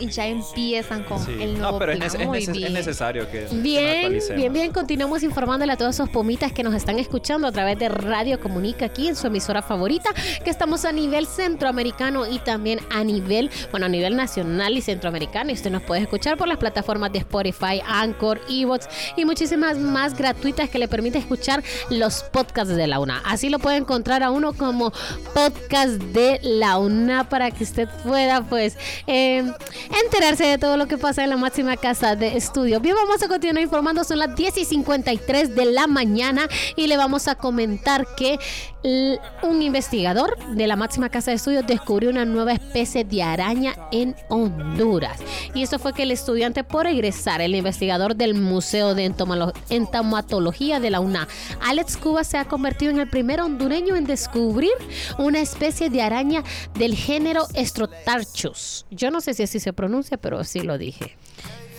y 0.00 0.08
ya 0.08 0.26
empiezan 0.26 1.02
con 1.04 1.18
Sí. 1.24 1.32
el 1.40 1.54
nuevo 1.58 1.72
No, 1.72 1.78
pero 1.78 1.92
es, 1.92 1.98
plan. 1.98 2.10
nece- 2.10 2.20
es 2.20 2.26
Muy 2.26 2.38
nece- 2.38 2.50
es 2.50 2.56
bien. 2.56 2.72
necesario 2.74 3.30
que, 3.30 3.46
Bien, 3.52 4.18
bien, 4.36 4.52
bien. 4.52 4.72
Continuamos 4.72 5.22
informándole 5.22 5.72
a 5.72 5.76
todos 5.76 5.94
esos 5.94 6.10
pomitas 6.10 6.52
que 6.52 6.62
nos 6.62 6.74
están 6.74 6.98
escuchando 6.98 7.46
a 7.46 7.52
través 7.52 7.78
de 7.78 7.88
Radio 7.88 8.38
Comunica 8.40 8.86
aquí 8.86 9.08
en 9.08 9.16
su 9.16 9.26
emisora 9.28 9.62
favorita, 9.62 10.10
que 10.44 10.50
estamos 10.50 10.84
a 10.84 10.92
nivel 10.92 11.09
centroamericano 11.26 12.26
y 12.26 12.38
también 12.38 12.80
a 12.90 13.04
nivel, 13.04 13.50
bueno, 13.70 13.86
a 13.86 13.88
nivel 13.88 14.16
nacional 14.16 14.76
y 14.76 14.82
centroamericano. 14.82 15.50
Y 15.50 15.54
usted 15.54 15.70
nos 15.70 15.82
puede 15.82 16.02
escuchar 16.02 16.36
por 16.36 16.48
las 16.48 16.58
plataformas 16.58 17.12
de 17.12 17.18
Spotify, 17.18 17.80
Anchor, 17.86 18.40
Evox 18.48 18.88
y 19.16 19.24
muchísimas 19.24 19.78
más 19.78 20.16
gratuitas 20.16 20.70
que 20.70 20.78
le 20.78 20.88
permite 20.88 21.18
escuchar 21.18 21.62
los 21.90 22.22
podcasts 22.22 22.74
de 22.74 22.86
la 22.86 23.00
UNA. 23.00 23.22
Así 23.24 23.48
lo 23.48 23.58
puede 23.58 23.76
encontrar 23.76 24.22
a 24.22 24.30
uno 24.30 24.52
como 24.52 24.92
podcast 25.34 25.92
de 25.92 26.40
la 26.42 26.78
UNA 26.78 27.28
para 27.28 27.50
que 27.50 27.64
usted 27.64 27.88
pueda, 28.04 28.42
pues, 28.42 28.76
eh, 29.06 29.50
enterarse 30.04 30.44
de 30.44 30.58
todo 30.58 30.76
lo 30.76 30.86
que 30.86 30.98
pasa 30.98 31.24
en 31.24 31.30
la 31.30 31.36
máxima 31.36 31.76
casa 31.76 32.16
de 32.16 32.36
estudio. 32.36 32.80
Bien, 32.80 32.94
vamos 32.94 33.22
a 33.22 33.28
continuar 33.28 33.62
informando. 33.62 34.04
Son 34.04 34.18
las 34.18 34.34
10 34.34 34.58
y 34.58 34.64
53 34.64 35.54
de 35.54 35.64
la 35.66 35.86
mañana 35.86 36.48
y 36.76 36.86
le 36.86 36.96
vamos 36.96 37.28
a 37.28 37.34
comentar 37.34 38.06
que 38.14 38.38
un 38.82 39.62
investigador 39.62 40.36
de 40.54 40.66
la 40.66 40.76
máxima 40.76 41.08
casa 41.08 41.30
de 41.30 41.36
estudios 41.36 41.66
descubrió 41.66 42.10
una 42.10 42.24
nueva 42.24 42.52
especie 42.52 43.04
de 43.04 43.22
araña 43.22 43.74
en 43.92 44.16
Honduras. 44.28 45.18
Y 45.54 45.62
eso 45.62 45.78
fue 45.78 45.92
que 45.92 46.04
el 46.04 46.12
estudiante 46.12 46.64
por 46.64 46.86
egresar, 46.86 47.40
el 47.40 47.54
investigador 47.54 48.16
del 48.16 48.34
Museo 48.34 48.94
de 48.94 49.12
Entomatología 49.68 50.80
de 50.80 50.90
la 50.90 51.00
UNA, 51.00 51.28
Alex 51.60 51.96
Cuba, 51.96 52.24
se 52.24 52.38
ha 52.38 52.46
convertido 52.46 52.90
en 52.90 53.00
el 53.00 53.08
primer 53.08 53.40
hondureño 53.40 53.96
en 53.96 54.04
descubrir 54.04 54.72
una 55.18 55.40
especie 55.40 55.90
de 55.90 56.02
araña 56.02 56.42
del 56.74 56.94
género 56.94 57.46
Estrotarchus. 57.54 58.86
Yo 58.90 59.10
no 59.10 59.20
sé 59.20 59.34
si 59.34 59.42
así 59.42 59.60
se 59.60 59.72
pronuncia, 59.72 60.16
pero 60.16 60.42
sí 60.44 60.60
lo 60.60 60.78
dije. 60.78 61.16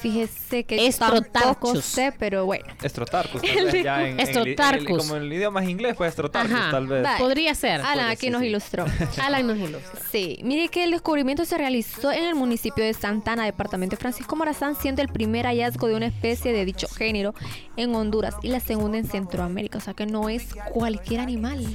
Fíjese 0.01 0.63
que 0.63 0.91
tampoco 1.31 1.75
sé, 1.81 2.11
pero 2.17 2.45
bueno. 2.45 2.65
Estrotarcus, 2.81 3.41
en, 3.43 3.75
en- 3.85 4.19
Estrotarcus. 4.19 4.89
en- 4.89 4.97
como 4.97 5.15
el 5.15 5.31
idioma 5.31 5.63
es 5.63 5.69
inglés, 5.69 5.93
pues 5.95 6.09
estrotarcus 6.09 6.53
Ajá. 6.55 6.71
tal 6.71 6.87
vez. 6.87 7.07
Podría 7.19 7.53
ser. 7.53 7.81
Alan 7.81 8.09
aquí 8.09 8.29
nos 8.29 8.41
sí. 8.41 8.47
ilustró. 8.47 8.85
Alan 9.21 9.45
nos 9.45 9.57
ilustra. 9.57 9.99
Sí, 10.11 10.39
mire 10.43 10.69
que 10.69 10.83
el 10.83 10.91
descubrimiento 10.91 11.45
se 11.45 11.57
realizó 11.57 12.11
en 12.11 12.23
el 12.23 12.35
municipio 12.35 12.83
de 12.83 12.93
Santana, 12.93 13.45
departamento 13.45 13.95
de 13.95 14.01
Francisco 14.01 14.35
Morazán, 14.35 14.75
siendo 14.75 15.01
el 15.01 15.09
primer 15.09 15.45
hallazgo 15.45 15.87
de 15.87 15.95
una 15.95 16.07
especie 16.07 16.51
de 16.51 16.65
dicho 16.65 16.87
género 16.87 17.33
en 17.77 17.93
Honduras 17.93 18.35
y 18.41 18.47
la 18.49 18.59
segunda 18.59 18.97
en 18.97 19.05
Centroamérica. 19.05 19.77
O 19.77 19.81
sea 19.81 19.93
que 19.93 20.05
no 20.07 20.29
es 20.29 20.53
cualquier 20.73 21.19
animal. 21.21 21.65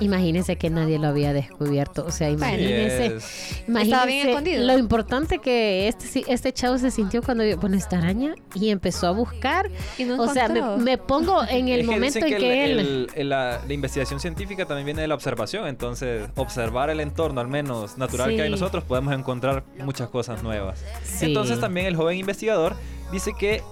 Imagínense 0.00 0.56
que 0.56 0.70
nadie 0.70 0.98
lo 0.98 1.08
había 1.08 1.32
descubierto. 1.32 2.04
O 2.06 2.10
sea, 2.10 2.30
imagínense. 2.30 3.10
Yes. 3.14 3.62
imagínense 3.68 3.82
Estaba 3.82 4.06
bien 4.06 4.28
escondido. 4.28 4.64
Lo 4.66 4.78
importante 4.78 5.38
que 5.38 5.88
este, 5.88 6.06
sí- 6.06 6.24
este 6.26 6.52
chavo 6.52 6.78
se 6.78 6.90
sintió 6.90 7.22
cuando 7.22 7.44
vio, 7.44 7.58
bueno, 7.58 7.76
esta 7.76 7.98
araña 7.98 8.34
y 8.54 8.70
empezó 8.70 9.06
a 9.08 9.10
buscar. 9.10 9.70
Y 9.98 10.04
no 10.04 10.22
o 10.22 10.28
sea, 10.32 10.48
me, 10.48 10.62
me 10.78 10.96
pongo 10.98 11.42
en 11.48 11.68
el 11.68 11.80
Es 11.80 11.86
que 11.86 11.92
momento 11.92 12.18
en 12.18 12.24
que 12.26 12.36
el- 12.36 12.44
él. 12.44 12.78
el- 12.78 13.10
el- 13.14 13.28
la, 13.28 13.60
la 13.66 13.72
investigación 13.74 14.20
científica 14.20 14.64
también 14.64 14.86
viene 14.86 15.02
de 15.02 15.08
la 15.08 15.14
observación, 15.14 15.66
entonces 15.66 16.28
observar 16.36 16.88
el 16.90 17.00
entorno, 17.00 17.40
al 17.40 17.48
menos 17.48 17.98
natural 17.98 18.30
que 18.30 18.42
hay 18.42 18.48
Sí. 18.48 18.52
nosotros, 18.52 18.84
podemos 18.84 19.12
encontrar 19.14 19.64
muchas 19.84 20.08
cosas 20.08 20.42
nuevas. 20.42 20.82
Sí. 21.04 21.26
Entonces 21.26 21.60
también 21.60 21.86
el 21.86 21.96
joven 21.96 22.16
investigador 22.18 22.74
dice 23.12 23.32
que 23.38 23.62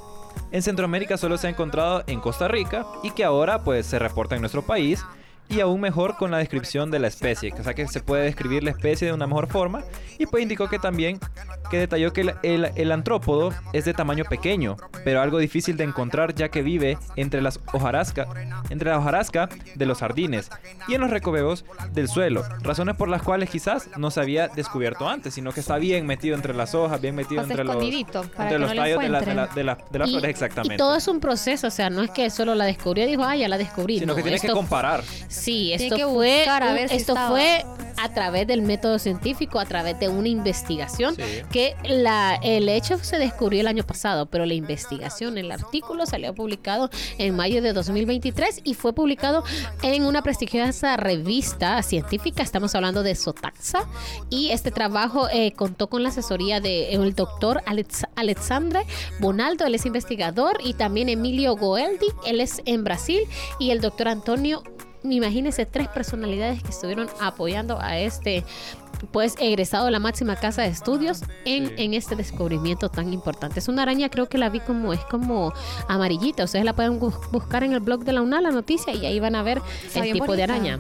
en 0.53 0.63
Centroamérica 0.63 1.17
solo 1.17 1.37
se 1.39 1.47
ha 1.47 1.51
encontrado 1.51 2.05
en 2.07 2.21
Costa 2.21 2.49
Rica 2.49 2.87
y 3.03 3.11
que 3.11 3.25
ahora 3.25 3.65
pues 3.65 3.87
se 3.87 3.99
reporta 3.99 4.35
en 4.35 4.41
nuestro 4.43 4.63
país 4.63 5.03
y 5.49 5.61
aún 5.61 5.81
mejor 5.81 6.17
con 6.17 6.31
la 6.31 6.39
descripción 6.39 6.91
de 6.91 6.99
la 6.99 7.09
especie, 7.09 7.53
o 7.59 7.63
sea 7.63 7.75
que 7.75 7.87
se 7.89 8.01
puede 8.01 8.25
describir 8.25 8.63
la 8.63 8.71
especie 8.71 9.07
de 9.07 9.13
una 9.15 9.27
mejor 9.27 9.47
forma 9.49 9.83
y 10.19 10.27
pues 10.27 10.43
indicó 10.43 10.69
que 10.69 10.79
también 10.79 11.19
que 11.71 11.79
detalló 11.79 12.13
que 12.13 12.23
el, 12.23 12.35
el, 12.43 12.71
el 12.77 12.93
antrópodo 12.93 13.53
es 13.73 13.85
de 13.85 13.95
tamaño 13.95 14.25
pequeño, 14.25 14.77
pero 15.05 15.21
algo 15.21 15.39
difícil 15.39 15.77
de 15.77 15.85
encontrar 15.85 16.35
ya 16.35 16.49
que 16.51 16.63
vive 16.63 16.99
entre 17.17 17.41
las 17.43 17.61
hojarasca, 17.73 18.27
entre 18.71 18.91
la 18.91 18.99
hojarasca 18.99 19.49
de 19.75 19.87
los 19.87 19.99
jardines 19.99 20.51
y 20.87 20.95
en 20.95 21.01
los 21.01 21.11
recovecos 21.11 21.65
del 21.93 22.09
suelo, 22.09 22.45
razones 22.63 22.97
por 22.97 23.09
las 23.09 23.23
cuales 23.23 23.51
quizás 23.51 23.89
no 23.97 24.11
se 24.11 24.21
había 24.21 24.49
descubierto 24.49 25.09
antes, 25.09 25.35
sino 25.35 25.53
que 25.53 25.61
está 25.61 25.77
bien 25.79 26.07
metido 26.07 26.35
entre 26.37 26.55
las 26.55 26.75
hojas, 26.75 27.01
bien 27.01 27.15
metido 27.15 27.43
entre 27.43 27.65
los, 27.65 27.77
entre 27.83 28.49
que 28.49 28.59
los 28.59 28.69
no 28.69 28.75
lo 28.75 28.83
tallos 28.83 29.01
de, 29.03 29.09
la- 29.09 29.21
de, 29.21 29.35
la- 29.35 29.47
de 29.47 29.65
la- 29.65 29.79
de 29.91 29.99
las 29.99 30.09
y, 30.09 30.13
flores 30.13 30.31
exactamente. 30.31 30.75
y 30.75 30.77
todo 30.79 30.97
es 30.97 31.07
un 31.09 31.21
proceso, 31.21 31.67
o 31.67 31.71
sea, 31.71 31.91
no 31.91 32.03
es 32.03 32.11
que 32.11 32.29
solo 32.31 32.55
la 32.55 32.65
descubrió 32.65 33.05
y 33.05 33.09
dijo, 33.09 33.25
ah, 33.25 33.37
ya 33.37 33.49
la 33.49 33.59
descubrí. 33.59 33.99
sino 33.99 34.13
no, 34.13 34.17
que 34.17 34.23
tienes 34.23 34.41
que 34.41 34.47
esto- 34.49 34.57
comparar. 34.59 35.03
Sí, 35.39 35.73
esto 35.73 35.97
que 35.97 36.05
fue, 36.07 36.37
buscar 36.39 36.63
a 36.63 36.69
un- 36.71 36.75
ver 36.75 36.89
si 36.89 36.97
esto 36.97 37.13
estaba. 37.13 37.31
fue 37.31 37.65
a 38.01 38.15
través 38.15 38.47
del 38.47 38.63
método 38.63 39.01
científico, 39.01 39.59
a 39.59 39.65
través 39.65 39.99
de 39.99 40.09
una 40.09 40.29
investigación, 40.29 41.17
Sí. 41.17 41.23
que 41.51 41.75
la, 41.85 42.39
el 42.45 42.69
hecho 42.69 42.97
se 42.99 43.19
descubrió 43.19 43.61
el 43.61 43.67
año 43.67 43.83
pasado, 43.83 44.27
pero 44.27 44.47
la 44.47 44.55
investigación, 44.55 45.37
el 45.37 45.51
artículo 45.51 46.07
salió 46.07 46.33
publicado 46.33 46.91
en 47.19 47.35
mayo 47.35 47.61
de 47.61 47.73
2023 47.73 48.61
y 48.63 48.75
fue 48.75 48.93
publicado 48.93 49.43
en 49.83 50.05
una 50.05 50.23
prestigiosa 50.23 50.97
revista 50.97 51.83
científica, 51.83 52.43
estamos 52.45 52.73
hablando 52.77 53.03
de 53.03 53.17
Sotaxa, 53.17 53.89
y 54.31 54.51
este 54.51 54.71
trabajo 54.71 55.29
eh, 55.33 55.51
contó 55.53 55.89
con 55.89 56.05
la 56.05 56.11
asesoría 56.11 56.61
del 56.61 57.15
doctor 57.17 57.63
Alex- 57.67 58.07
Alexandre 58.15 58.87
Bonaldo, 59.19 59.67
él 59.67 59.75
es 59.75 59.87
investigador, 59.87 60.59
y 60.63 60.75
también 60.75 61.09
Emilio 61.09 61.57
Goeldi, 61.57 62.07
él 62.27 62.41
es 62.41 62.63
en 62.65 62.85
Brasil, 62.85 63.23
y 63.59 63.71
el 63.73 63.81
doctor 63.81 64.07
Antonio 64.07 64.63
imagínense 65.13 65.67
tres 65.67 65.89
personalidades 65.89 66.63
que 66.63 66.71
estuvieron 66.71 67.09
apoyando 67.21 67.81
a 67.81 67.99
este 67.99 68.45
pues 69.13 69.37
egresado 69.39 69.85
de 69.85 69.93
la 69.93 70.01
máxima 70.01 70.35
casa 70.37 70.63
de 70.63 70.69
estudios 70.69 71.23
en, 71.45 71.69
Sí. 71.69 71.75
en 71.79 71.95
este 71.95 72.17
descubrimiento 72.17 72.89
tan 72.89 73.13
importante. 73.13 73.61
Es 73.61 73.69
una 73.69 73.83
araña, 73.83 74.09
creo 74.09 74.29
que 74.29 74.39
la 74.39 74.49
vi 74.49 74.59
como, 74.61 74.93
es 74.93 75.01
como 75.05 75.53
amarillita. 75.89 76.45
Ustedes 76.45 76.65
la 76.65 76.73
pueden 76.75 76.99
bu- 77.01 77.15
buscar 77.31 77.63
en 77.63 77.73
el 77.73 77.81
blog 77.81 78.05
de 78.05 78.13
la 78.13 78.23
UNA, 78.23 78.41
la 78.41 78.51
noticia, 78.51 78.93
y 78.93 79.07
ahí 79.07 79.21
van 79.21 79.37
a 79.37 79.43
ver 79.43 79.63
Está 79.87 80.01
el 80.05 80.13
tipo 80.13 80.35
de 80.35 80.43
araña. 80.43 80.79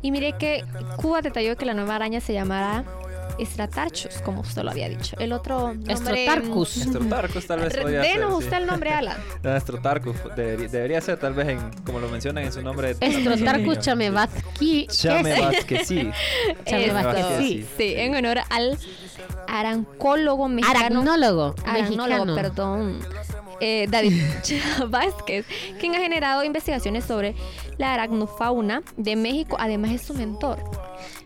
Y 0.00 0.10
mire 0.12 0.34
que 0.38 0.64
Cuba 0.96 1.22
detalló 1.22 1.56
que 1.56 1.64
la 1.64 1.74
nueva 1.74 1.96
araña 1.96 2.20
se 2.20 2.32
llamará 2.34 2.84
Stratarchus, 3.40 4.20
como 4.22 4.40
usted 4.40 4.62
lo 4.62 4.70
había 4.70 4.88
dicho. 4.88 5.16
El 5.18 5.32
otro 5.32 5.74
nombre... 5.74 5.92
Estrotarcus. 5.92 6.76
Estrotarcus 6.76 7.46
tal 7.46 7.60
vez 7.60 7.76
podría 7.76 8.02
ser, 8.02 8.14
Denos 8.14 8.38
sí. 8.38 8.44
usted 8.44 8.56
el 8.58 8.66
nombre, 8.66 8.90
Alan. 8.94 9.16
Estrotarcus 9.42 10.16
debería, 10.36 10.68
debería 10.68 11.00
ser 11.00 11.18
tal 11.18 11.34
vez 11.34 11.48
en, 11.48 11.70
como 11.84 12.00
lo 12.00 12.08
mencionan 12.08 12.44
en 12.44 12.52
su 12.52 12.62
nombre. 12.62 12.96
Estrotarcus 13.00 13.78
chamevatki. 13.80 14.86
Chame 14.88 15.40
Vázquez, 15.40 15.86
sí. 15.86 16.10
Sí. 16.66 17.66
sí, 17.76 17.94
en 17.96 18.14
honor 18.14 18.38
al 18.50 18.78
arancólogo 19.48 20.48
mexicano. 20.48 20.78
Aracnólogo, 20.78 21.54
mexicano. 21.72 22.34
perdón. 22.34 23.00
Eh, 23.60 23.86
David 23.90 24.20
Vázquez, 24.88 25.46
quien 25.80 25.94
ha 25.94 25.98
generado 25.98 26.44
investigaciones 26.44 27.04
sobre 27.04 27.34
la 27.78 27.94
aracnofauna 27.94 28.82
de 28.96 29.16
México, 29.16 29.56
además 29.58 29.92
es 29.92 30.02
su 30.02 30.14
mentor. 30.14 30.58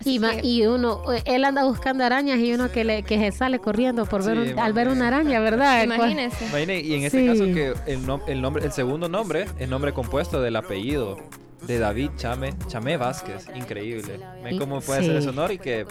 Y, 0.04 0.18
que- 0.20 0.40
y 0.47 0.66
uno, 0.66 1.02
él 1.25 1.44
anda 1.44 1.64
buscando 1.64 2.04
arañas 2.04 2.38
y 2.38 2.52
uno 2.52 2.70
que, 2.70 2.85
le, 2.85 3.02
que 3.02 3.18
se 3.18 3.32
sale 3.37 3.58
corriendo 3.58 4.06
por 4.06 4.25
ver 4.25 4.47
Sí, 4.47 4.52
un- 4.52 4.58
al 4.58 4.73
ver 4.73 4.88
una 4.88 5.08
araña, 5.08 5.40
¿verdad? 5.40 5.82
imagínense. 5.85 6.47
Imagine, 6.47 6.80
y 6.80 6.94
en 6.94 7.02
este 7.04 7.20
Sí. 7.20 7.26
caso 7.26 7.44
que 7.52 7.75
el, 7.92 8.06
nom- 8.06 8.23
el 8.26 8.40
nombre, 8.40 8.64
el 8.64 8.73
segundo 8.73 9.08
nombre 9.08 9.47
es 9.58 9.68
nombre 9.68 9.92
compuesto 9.92 10.40
del 10.40 10.56
apellido 10.56 11.16
de 11.62 11.78
David 11.78 12.10
Chame, 12.16 12.54
Chamé 12.68 12.96
Vázquez. 12.96 13.46
Increíble. 13.54 14.18
Ven 14.42 14.54
Y- 14.54 14.58
cómo 14.58 14.80
puede 14.80 15.00
sí. 15.00 15.06
ser 15.06 15.16
ese 15.16 15.28
honor 15.28 15.52
y 15.52 15.58
que 15.58 15.86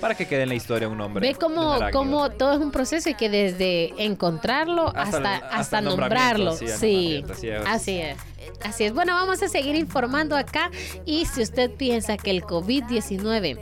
para 0.00 0.14
que 0.14 0.26
quede 0.26 0.42
en 0.42 0.48
la 0.50 0.54
historia 0.54 0.88
un 0.88 0.98
nombre. 0.98 1.26
Ve 1.26 1.34
cómo, 1.34 1.78
cómo 1.92 2.30
todo 2.30 2.52
es 2.54 2.58
un 2.60 2.70
proceso 2.70 3.08
y 3.08 3.14
que 3.14 3.28
desde 3.30 3.92
encontrarlo 4.04 4.92
Hasta 4.94 5.36
hasta, 5.36 5.80
nombrarlo. 5.80 6.52
sí, 6.56 7.24
así 7.66 7.98
es. 7.98 8.16
Así 8.62 8.84
es. 8.84 8.94
Bueno, 8.94 9.14
vamos 9.14 9.42
a 9.42 9.48
seguir 9.48 9.74
informando 9.76 10.36
acá. 10.36 10.70
Y 11.04 11.26
si 11.26 11.42
usted 11.42 11.70
piensa 11.70 12.16
que 12.16 12.30
el 12.30 12.42
COVID-19 12.42 13.58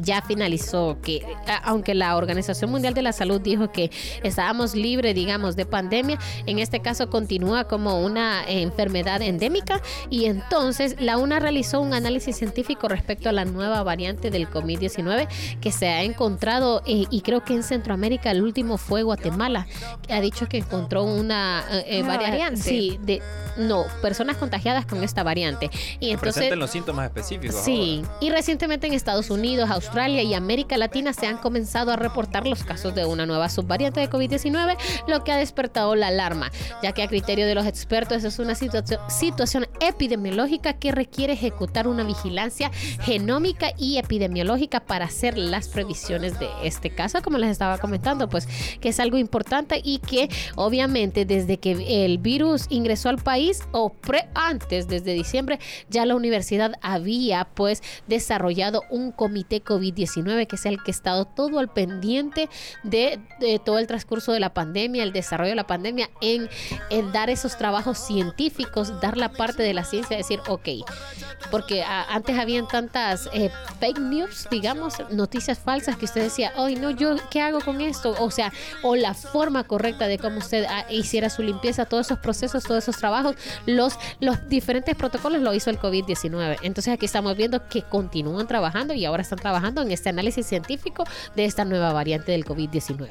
ya 0.00 0.22
finalizó, 0.22 0.98
que 1.02 1.24
aunque 1.64 1.94
la 1.94 2.16
Organización 2.16 2.70
Mundial 2.70 2.94
de 2.94 3.02
la 3.02 3.12
Salud 3.12 3.40
dijo 3.40 3.70
que 3.72 3.90
estábamos 4.22 4.74
libres, 4.74 5.14
digamos, 5.14 5.56
de 5.56 5.66
pandemia, 5.66 6.18
en 6.46 6.58
este 6.58 6.80
caso 6.80 7.10
continúa 7.10 7.64
como 7.64 8.00
una 8.00 8.44
enfermedad 8.48 9.20
endémica 9.22 9.80
y 10.08 10.26
entonces 10.26 10.96
la 10.98 11.18
UNA 11.18 11.40
realizó 11.40 11.80
un 11.80 11.94
análisis 11.94 12.36
científico 12.36 12.88
respecto 12.88 13.28
a 13.28 13.32
la 13.32 13.44
nueva 13.44 13.82
variante 13.82 14.30
del 14.30 14.48
COVID-19 14.48 15.28
que 15.60 15.72
se 15.72 15.88
ha 15.88 16.02
encontrado 16.02 16.82
eh, 16.86 17.04
y 17.10 17.20
creo 17.20 17.44
que 17.44 17.54
en 17.54 17.62
Centroamérica 17.62 18.30
el 18.30 18.42
último 18.42 18.78
fue 18.78 19.02
Guatemala, 19.02 19.66
que 20.06 20.14
ha 20.14 20.20
dicho 20.20 20.48
que 20.48 20.58
encontró 20.58 21.04
una 21.04 21.64
eh, 21.70 21.98
eh, 21.98 22.02
variante. 22.02 22.62
Sí, 22.62 22.98
de 23.02 23.22
no, 23.56 23.84
personas 23.94 24.36
contagiadas 24.36 24.86
con 24.86 25.02
esta 25.02 25.22
variante. 25.22 25.70
Y 26.00 26.06
Que 26.06 26.12
entonces 26.12 26.34
presenten 26.34 26.58
los 26.58 26.70
síntomas 26.70 27.06
específicos. 27.06 27.56
Sí, 27.56 28.02
y 28.20 28.30
recientemente 28.30 28.86
en 28.86 28.92
Estados 28.94 29.30
Unidos, 29.30 29.70
Australia 29.70 30.22
y 30.22 30.34
América 30.34 30.76
Latina 30.76 31.12
se 31.12 31.26
han 31.26 31.38
comenzado 31.38 31.92
a 31.92 31.96
reportar 31.96 32.46
los 32.46 32.64
casos 32.64 32.94
de 32.94 33.04
una 33.04 33.26
nueva 33.26 33.48
subvariante 33.48 34.00
de 34.00 34.10
COVID-19, 34.10 34.76
lo 35.08 35.24
que 35.24 35.32
ha 35.32 35.36
despertado 35.36 35.94
la 35.94 36.08
alarma, 36.08 36.50
ya 36.82 36.92
que 36.92 37.02
a 37.02 37.08
criterio 37.08 37.46
de 37.46 37.54
los 37.54 37.66
expertos 37.66 38.24
es 38.24 38.38
una 38.38 38.54
situación, 38.54 39.00
situación 39.08 39.66
epidemiológica 39.80 40.74
que 40.74 40.92
requiere 40.92 41.32
ejecutar 41.32 41.88
una 41.88 42.04
vigilancia 42.04 42.70
genómica 43.02 43.72
y 43.76 43.98
epidemiológica 43.98 44.80
para 44.80 45.06
hacer 45.06 45.38
las 45.38 45.68
previsiones 45.68 46.38
de 46.38 46.48
este 46.62 46.90
caso, 46.90 47.22
como 47.22 47.38
les 47.38 47.50
estaba 47.50 47.78
comentando, 47.78 48.28
pues 48.28 48.46
que 48.80 48.90
es 48.90 49.00
algo 49.00 49.18
importante 49.18 49.80
y 49.82 49.98
que 49.98 50.28
obviamente 50.56 51.24
desde 51.24 51.58
que 51.58 52.04
el 52.04 52.18
virus 52.18 52.66
ingresó 52.68 53.08
al 53.08 53.18
país 53.18 53.62
o 53.72 53.81
pre 53.90 54.28
antes, 54.34 54.88
desde 54.88 55.12
diciembre, 55.12 55.58
ya 55.88 56.06
la 56.06 56.14
universidad 56.14 56.72
había 56.80 57.44
pues 57.44 57.82
desarrollado 58.06 58.82
un 58.90 59.12
comité 59.12 59.62
COVID-19 59.62 60.46
que 60.46 60.56
es 60.56 60.66
el 60.66 60.82
que 60.82 60.90
ha 60.90 60.94
estado 60.94 61.24
todo 61.24 61.58
al 61.58 61.72
pendiente 61.72 62.48
de, 62.82 63.20
todo 63.64 63.78
el 63.78 63.86
transcurso 63.86 64.32
de 64.32 64.40
la 64.40 64.54
pandemia, 64.54 65.02
el 65.02 65.12
desarrollo 65.12 65.50
de 65.50 65.56
la 65.56 65.66
pandemia, 65.66 66.10
en, 66.20 66.48
dar 67.12 67.30
esos 67.30 67.56
trabajos 67.56 67.98
científicos, 67.98 69.00
dar 69.00 69.16
la 69.16 69.32
parte 69.32 69.62
de 69.62 69.74
la 69.74 69.84
ciencia, 69.84 70.16
decir, 70.16 70.40
ok, 70.48 70.68
porque 71.50 71.84
antes 71.84 72.38
habían 72.38 72.66
tantas 72.68 73.28
eh, 73.32 73.50
fake 73.80 73.98
news, 73.98 74.46
digamos, 74.50 74.94
noticias 75.10 75.58
falsas 75.58 75.96
que 75.96 76.04
usted 76.04 76.22
decía, 76.22 76.52
ay 76.56 76.76
no, 76.76 76.90
yo, 76.90 77.16
¿qué 77.30 77.40
hago 77.40 77.60
con 77.60 77.80
esto? 77.80 78.14
O 78.18 78.30
sea, 78.30 78.52
o 78.82 78.96
la 78.96 79.14
forma 79.14 79.64
correcta 79.64 80.06
de 80.06 80.18
cómo 80.18 80.38
usted 80.38 80.64
ah, 80.68 80.86
hiciera 80.90 81.30
su 81.30 81.42
limpieza, 81.42 81.84
todos 81.84 82.06
esos 82.06 82.18
procesos, 82.18 82.64
todos 82.64 82.84
esos 82.84 82.96
trabajos, 82.96 83.36
los, 83.76 83.98
los 84.20 84.48
diferentes 84.48 84.94
protocolos 84.96 85.40
lo 85.42 85.52
hizo 85.54 85.70
el 85.70 85.78
COVID-19. 85.78 86.58
Entonces 86.62 86.92
aquí 86.94 87.06
estamos 87.06 87.36
viendo 87.36 87.66
que 87.68 87.82
continúan 87.82 88.46
trabajando 88.46 88.94
y 88.94 89.04
ahora 89.04 89.22
están 89.22 89.38
trabajando 89.38 89.82
en 89.82 89.90
este 89.92 90.08
análisis 90.08 90.46
científico 90.46 91.04
de 91.36 91.44
esta 91.44 91.64
nueva 91.64 91.92
variante 91.92 92.32
del 92.32 92.44
COVID-19. 92.44 93.08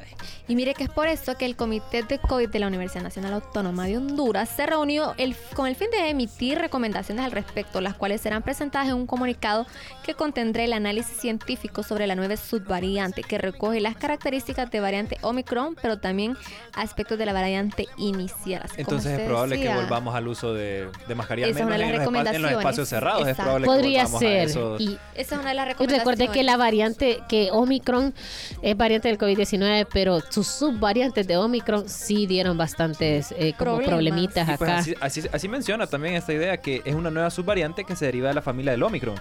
Y 0.48 0.56
mire 0.56 0.74
que 0.74 0.84
es 0.84 0.90
por 0.90 1.08
esto 1.08 1.36
que 1.38 1.46
el 1.46 1.56
Comité 1.56 2.04
de 2.04 2.20
COVID 2.20 2.50
de 2.50 2.60
la 2.60 2.68
Universidad 2.68 3.04
Nacional 3.04 3.34
Autónoma 3.34 3.86
de 3.86 3.98
Honduras 3.98 4.50
se 4.50 4.66
reunió 4.66 5.14
el- 5.18 5.36
con 5.56 5.68
el 5.68 5.76
fin 5.76 5.90
de 5.92 6.10
emitir 6.10 6.58
recomendaciones 6.58 7.24
al 7.26 7.32
respecto, 7.32 7.82
las 7.82 7.96
cuales 7.96 8.22
serán 8.22 8.42
presentadas 8.44 8.88
en 8.90 8.96
un 8.96 9.08
comunicado 9.08 9.66
que 10.04 10.14
contendrá 10.14 10.64
el 10.64 10.74
análisis 10.74 11.18
científico 11.18 11.84
sobre 11.84 12.08
la 12.08 12.16
nueva 12.16 12.36
subvariante 12.38 13.24
que 13.24 13.38
recoge 13.38 13.80
las 13.82 13.96
características 13.96 14.70
de 14.72 14.80
variante 14.80 15.18
Omicron, 15.22 15.76
pero 15.82 16.00
también 16.00 16.36
aspectos 16.74 17.18
de 17.18 17.26
la 17.26 17.34
variante 17.34 17.88
inicial. 17.98 18.62
Así 18.64 18.76
Entonces 18.78 19.20
es 19.20 19.26
probable 19.28 19.60
que 19.62 19.74
volvamos 19.74 20.16
al 20.16 20.28
uso 20.28 20.51
de, 20.54 20.88
de 21.08 21.16
mascarilla, 21.16 21.46
al 21.48 21.52
Esa 21.52 21.60
es 21.62 21.66
menos 21.66 21.78
una 21.78 21.78
de 21.78 21.84
en, 21.84 22.42
las 22.42 22.42
los 22.42 22.52
en 22.52 22.58
espacios 22.60 22.90
cerrados. 22.90 23.28
Es 23.28 23.36
probable 23.36 23.66
que 23.68 23.74
Podría 23.74 24.04
a 24.04 24.08
ser. 24.08 24.48
esos- 24.50 24.82
Y 24.82 24.98
Esa 25.16 25.36
es 25.36 25.42
una 25.42 25.50
de 25.50 25.56
las 25.56 25.66
Y 25.66 25.70
recomendaciones. 25.70 25.98
recuerde 26.18 26.28
que 26.34 26.44
la 26.44 26.58
variante, 26.58 27.22
que 27.30 27.50
Omicron 27.52 28.14
es 28.62 28.78
variante 28.78 29.08
del 29.08 29.18
COVID-19, 29.18 29.88
pero 29.94 30.20
sus 30.30 30.48
subvariantes 30.48 31.28
de 31.28 31.38
Omicron 31.38 31.88
sí 31.90 32.26
dieron 32.28 32.58
bastantes 32.58 33.32
eh, 33.38 33.54
como 33.58 33.78
Problemas. 33.78 33.88
problemitas 33.88 34.50
Y 34.50 34.58
pues 34.58 34.70
acá. 34.70 34.78
así, 34.80 34.96
así- 35.02 35.30
así 35.32 35.48
menciona 35.48 35.88
también 35.88 36.16
esta 36.16 36.34
idea 36.34 36.58
que 36.58 36.82
es 36.86 36.96
una 36.96 37.10
nueva 37.10 37.30
subvariante 37.30 37.84
que 37.84 37.96
se 37.96 38.06
deriva 38.06 38.28
de 38.30 38.34
la 38.36 38.42
familia 38.42 38.72
del 38.72 38.84
Omicron, 38.84 39.16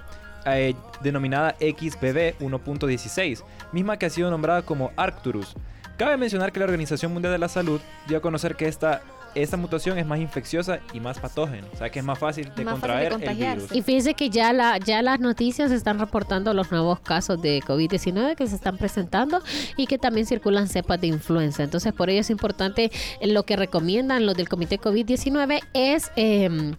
eh, 0.46 0.74
denominada 1.02 1.54
XBB 1.60 2.34
1.16, 2.40 3.42
misma 3.72 3.98
que 3.98 4.06
ha 4.06 4.10
sido 4.10 4.30
nombrada 4.30 4.62
como 4.62 4.90
Arcturus. 4.96 5.54
Cabe 5.96 6.16
mencionar 6.16 6.50
que 6.50 6.60
la 6.60 6.64
Organización 6.64 7.12
Mundial 7.12 7.32
de 7.34 7.38
la 7.38 7.48
Salud 7.48 7.78
dio 8.08 8.18
a 8.18 8.20
conocer 8.22 8.56
que 8.56 8.66
esta, 8.66 9.02
esta 9.34 9.56
mutación 9.56 9.98
es 9.98 10.06
más 10.06 10.18
infecciosa 10.18 10.80
y 10.92 11.00
más 11.00 11.18
patógena, 11.18 11.66
o 11.72 11.76
sea 11.76 11.90
que 11.90 11.98
es 12.00 12.04
más 12.04 12.18
fácil 12.18 12.50
de 12.56 12.64
Más 12.64 12.78
fácil 12.78 12.98
de 13.04 13.08
contraer 13.10 13.30
el 13.52 13.56
virus. 13.56 13.72
Y 13.76 13.82
fíjense 13.82 14.14
que 14.14 14.30
ya, 14.30 14.52
la, 14.52 14.78
ya 14.78 15.02
las 15.02 15.20
noticias 15.20 15.70
están 15.70 15.98
reportando 15.98 16.52
los 16.54 16.70
nuevos 16.70 17.00
casos 17.00 17.40
de 17.40 17.60
COVID-19 17.62 18.34
que 18.36 18.46
se 18.46 18.54
están 18.56 18.76
presentando 18.78 19.42
y 19.76 19.86
que 19.86 19.98
también 19.98 20.26
circulan 20.26 20.68
cepas 20.68 21.00
de 21.00 21.08
influenza. 21.08 21.62
Entonces, 21.62 21.92
por 21.92 22.10
ello 22.10 22.20
es 22.20 22.30
importante, 22.30 22.90
lo 23.22 23.44
que 23.44 23.56
recomiendan 23.56 24.26
los 24.26 24.36
del 24.36 24.48
Comité 24.48 24.78
COVID-19 24.80 25.60
es 25.74 26.10
eh, 26.16 26.72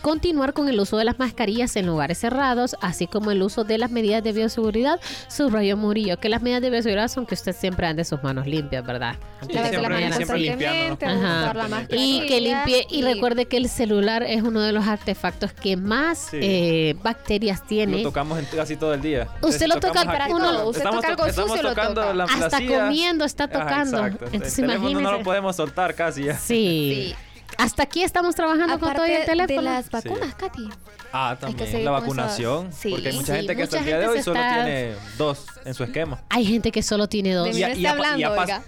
continuar 0.00 0.52
con 0.52 0.68
el 0.68 0.78
uso 0.80 0.96
de 0.96 1.04
las 1.04 1.18
mascarillas 1.18 1.76
en 1.76 1.86
lugares 1.86 2.18
cerrados, 2.18 2.76
así 2.80 3.06
como 3.06 3.30
el 3.30 3.42
uso 3.42 3.64
de 3.64 3.78
las 3.78 3.90
medidas 3.90 4.22
de 4.22 4.32
bioseguridad. 4.32 5.00
Subrayó 5.28 5.76
Murillo 5.76 6.18
que 6.18 6.28
las 6.28 6.42
medidas 6.42 6.62
de 6.62 6.70
bioseguridad 6.70 7.08
son 7.08 7.26
que 7.26 7.34
usted 7.34 7.54
siempre 7.54 7.86
ande 7.86 8.04
sus 8.04 8.22
manos 8.22 8.46
limpias, 8.46 8.84
¿verdad? 8.84 9.16
Sí, 9.42 9.48
siempre- 9.52 10.38
siempre 10.38 11.06
Ajá. 11.08 11.54
la 11.54 11.68
mascarilla 11.68 11.91
Y 11.98 12.26
que 12.26 12.40
limpie 12.40 12.86
y 12.90 13.02
recuerde 13.02 13.46
que 13.46 13.56
el 13.56 13.68
celular 13.68 14.22
es 14.22 14.42
uno 14.42 14.60
de 14.60 14.72
los 14.72 14.86
artefactos 14.86 15.52
que 15.52 15.76
más 15.76 16.28
Sí. 16.30 16.38
eh, 16.40 16.94
bacterias 17.02 17.60
Lo 17.60 17.66
tiene. 17.66 18.02
tocamos 18.02 18.38
en- 18.38 18.46
casi 18.46 18.76
todo 18.76 18.94
el 18.94 19.00
día. 19.02 19.28
Usted 19.42 19.66
lo 19.66 19.80
toca- 19.80 20.00
aquí 20.02 20.32
uno- 20.32 20.50
todo. 20.52 20.68
usted 20.70 20.82
toca 20.84 21.00
to- 21.00 21.08
algo 21.08 21.26
estamos 21.26 21.50
sucio, 21.50 21.62
lo 21.62 21.68
toca. 21.74 21.88
la, 21.94 22.14
la 22.14 22.24
Hasta 22.24 22.58
silla. 22.58 22.84
comiendo 22.86 23.24
está 23.24 23.48
tocando. 23.48 24.06
Entonces 24.06 24.58
el 24.58 24.66
teléfono 24.66 24.78
no 24.84 24.90
imagínese. 24.90 25.18
lo 25.18 25.24
podemos 25.24 25.56
soltar 25.56 25.94
casi 25.94 26.24
ya. 26.24 26.38
Sí. 26.38 27.14
Hasta 27.58 27.82
aquí 27.84 28.02
estamos 28.02 28.34
trabajando 28.34 28.78
con 28.78 28.92
todo 28.94 29.04
el 29.04 29.24
teléfono. 29.24 29.60
de 29.60 29.62
las 29.62 29.90
vacunas, 29.90 30.34
Katy. 30.34 30.68
Ah, 31.14 31.36
también. 31.38 31.84
La 31.84 31.90
vacunación. 31.90 32.72
Sí, 32.72 32.90
porque 32.90 33.08
hay 33.10 33.14
mucha 33.14 33.32
sí, 33.34 33.38
gente 33.40 33.54
que 33.56 33.62
hasta 33.64 33.78
el 33.78 33.84
día 33.84 33.98
de 33.98 34.08
hoy 34.08 34.22
solo 34.22 34.40
tiene 34.40 34.94
dos 35.18 35.44
en 35.64 35.74
su 35.74 35.84
esquema. 35.84 36.20
Hay 36.30 36.44
gente 36.46 36.72
que 36.72 36.82
solo 36.82 37.06
tiene 37.08 37.34
dos. 37.34 37.48
Está 37.48 37.74
ya, 37.74 37.90
hablando, 37.90 38.30
oiga. 38.32 38.62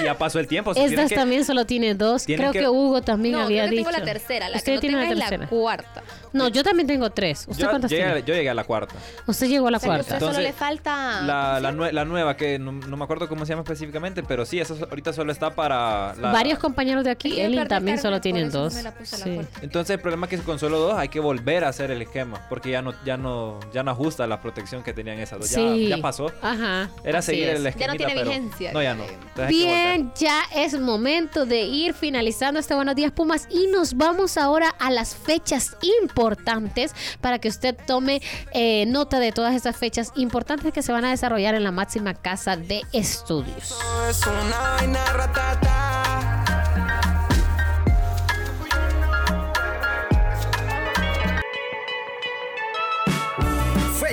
y 0.00 0.04
ya 0.04 0.16
pasó 0.16 0.38
el 0.40 0.46
tiempo. 0.46 0.72
Estas 0.74 1.10
que- 1.10 1.14
también 1.14 1.44
solo 1.44 1.66
tiene 1.66 1.94
dos. 1.94 2.24
Creo 2.24 2.52
que, 2.52 2.60
que- 2.60 2.68
Hugo 2.68 3.02
también 3.02 3.34
No, 3.34 3.42
había 3.42 3.62
creo 3.64 3.70
que 3.70 3.76
dicho. 3.76 3.90
tengo 3.90 3.98
la 3.98 4.04
tercera. 4.12 4.48
La 4.48 4.56
Usted 4.56 4.80
que 4.80 4.90
no 4.90 4.98
tiene 4.98 5.14
la 5.14 5.28
tercera. 5.28 5.46
cuarta. 5.48 6.02
No, 6.32 6.48
yo 6.48 6.62
también 6.62 6.86
tengo 6.86 7.10
tres. 7.10 7.46
¿Usted 7.48 7.64
yo, 7.64 7.70
cuántas 7.70 7.90
llegué, 7.90 8.04
tiene? 8.04 8.22
yo 8.22 8.34
llegué 8.34 8.50
a 8.50 8.54
la 8.54 8.64
cuarta. 8.64 8.94
Usted 9.26 9.46
llegó 9.48 9.68
a 9.68 9.70
la 9.70 9.78
cuarta. 9.78 10.00
usted 10.02 10.18
solo 10.18 10.30
Entonces, 10.32 10.44
le 10.44 10.52
falta... 10.52 11.22
La, 11.22 11.60
la, 11.60 11.72
nue- 11.72 11.92
la 11.92 12.04
nueva, 12.04 12.36
que 12.36 12.58
no, 12.58 12.72
no 12.72 12.96
me 12.96 13.04
acuerdo 13.04 13.28
cómo 13.28 13.46
se 13.46 13.50
llama 13.52 13.62
específicamente, 13.62 14.22
pero 14.22 14.44
sí, 14.44 14.58
eso 14.60 14.76
ahorita 14.88 15.12
solo 15.12 15.32
está 15.32 15.54
para... 15.54 16.14
La... 16.16 16.32
Varios 16.32 16.58
compañeros 16.58 17.04
de 17.04 17.10
aquí, 17.10 17.40
también 17.68 17.98
solo 17.98 18.20
tienen 18.20 18.46
no 18.48 18.52
dos. 18.52 18.74
Sí. 19.02 19.40
Entonces 19.62 19.94
el 19.94 20.00
problema 20.00 20.26
es 20.26 20.30
que 20.30 20.38
con 20.38 20.58
solo 20.58 20.78
dos 20.78 20.94
hay 20.94 21.08
que 21.08 21.20
volver 21.20 21.64
a 21.64 21.68
hacer 21.68 21.90
el 21.90 22.02
esquema, 22.02 22.46
porque 22.48 22.70
ya 22.70 22.82
no, 22.82 22.94
ya 23.04 23.16
no, 23.16 23.60
ya 23.72 23.82
no 23.82 23.90
ajusta 23.90 24.26
la 24.26 24.40
protección 24.40 24.82
que 24.82 24.92
tenían 24.92 25.18
esas 25.18 25.38
dos. 25.40 25.50
Ya, 25.50 25.56
Sí. 25.56 25.88
ya 25.88 25.98
pasó. 25.98 26.32
Ajá. 26.42 26.90
Era 27.04 27.18
así 27.20 27.32
seguir 27.32 27.48
es. 27.50 27.60
el 27.60 27.66
esquema. 27.66 27.94
tiene 27.96 28.22
vigencia, 28.24 28.72
No, 28.72 28.82
ya 28.82 28.94
no. 28.94 29.04
Entonces 29.04 29.48
Bien, 29.48 30.12
ya 30.18 30.42
es 30.54 30.78
momento 30.78 31.46
de 31.46 31.62
ir 31.62 31.94
finalizando 31.94 32.60
este 32.60 32.74
Buenos 32.74 32.94
Días 32.94 33.12
Pumas 33.12 33.46
y 33.50 33.66
nos 33.68 33.94
vamos 33.96 34.36
ahora 34.36 34.68
a 34.78 34.90
las 34.90 35.14
fechas 35.14 35.76
importantes 35.82 36.94
para 37.20 37.38
que 37.38 37.48
usted 37.48 37.76
tome 37.86 38.20
eh, 38.52 38.84
nota 38.86 39.18
de 39.18 39.32
todas 39.32 39.54
esas 39.54 39.76
fechas 39.76 40.12
importantes 40.16 40.72
que 40.72 40.82
se 40.82 40.92
van 40.92 41.04
a 41.04 41.10
desarrollar 41.10 41.54
en 41.54 41.64
la 41.64 41.72
máxima 41.72 42.14
casa 42.14 42.56
de 42.56 42.82
estudios. 42.92 43.76
Es 44.08 44.20
una 44.26 44.58
vaina 44.76 45.04
ratata. 45.12 46.45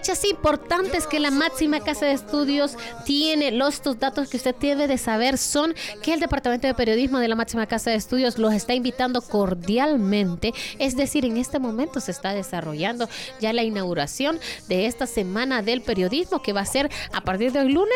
Fechas 0.00 0.24
importantes 0.24 1.06
que 1.06 1.20
la 1.20 1.30
máxima 1.30 1.80
casa 1.80 2.06
de 2.06 2.12
estudios 2.12 2.74
tiene. 3.04 3.50
Los 3.50 3.74
estos 3.74 3.98
datos 3.98 4.28
que 4.30 4.38
usted 4.38 4.54
debe 4.56 4.86
de 4.86 4.96
saber 4.96 5.36
son 5.36 5.74
que 6.02 6.14
el 6.14 6.20
Departamento 6.20 6.66
de 6.66 6.72
Periodismo 6.74 7.18
de 7.18 7.28
la 7.28 7.34
máxima 7.34 7.66
casa 7.66 7.90
de 7.90 7.96
estudios 7.96 8.38
los 8.38 8.54
está 8.54 8.72
invitando 8.74 9.20
cordialmente. 9.20 10.52
Es 10.78 10.96
decir, 10.96 11.24
en 11.26 11.36
este 11.36 11.58
momento 11.58 12.00
se 12.00 12.12
está 12.12 12.32
desarrollando 12.32 13.08
ya 13.40 13.52
la 13.52 13.62
inauguración 13.62 14.38
de 14.68 14.86
esta 14.86 15.06
semana 15.06 15.60
del 15.62 15.82
periodismo 15.82 16.40
que 16.42 16.52
va 16.54 16.62
a 16.62 16.66
ser 16.66 16.90
a 17.12 17.20
partir 17.20 17.52
del 17.52 17.68
lunes. 17.72 17.90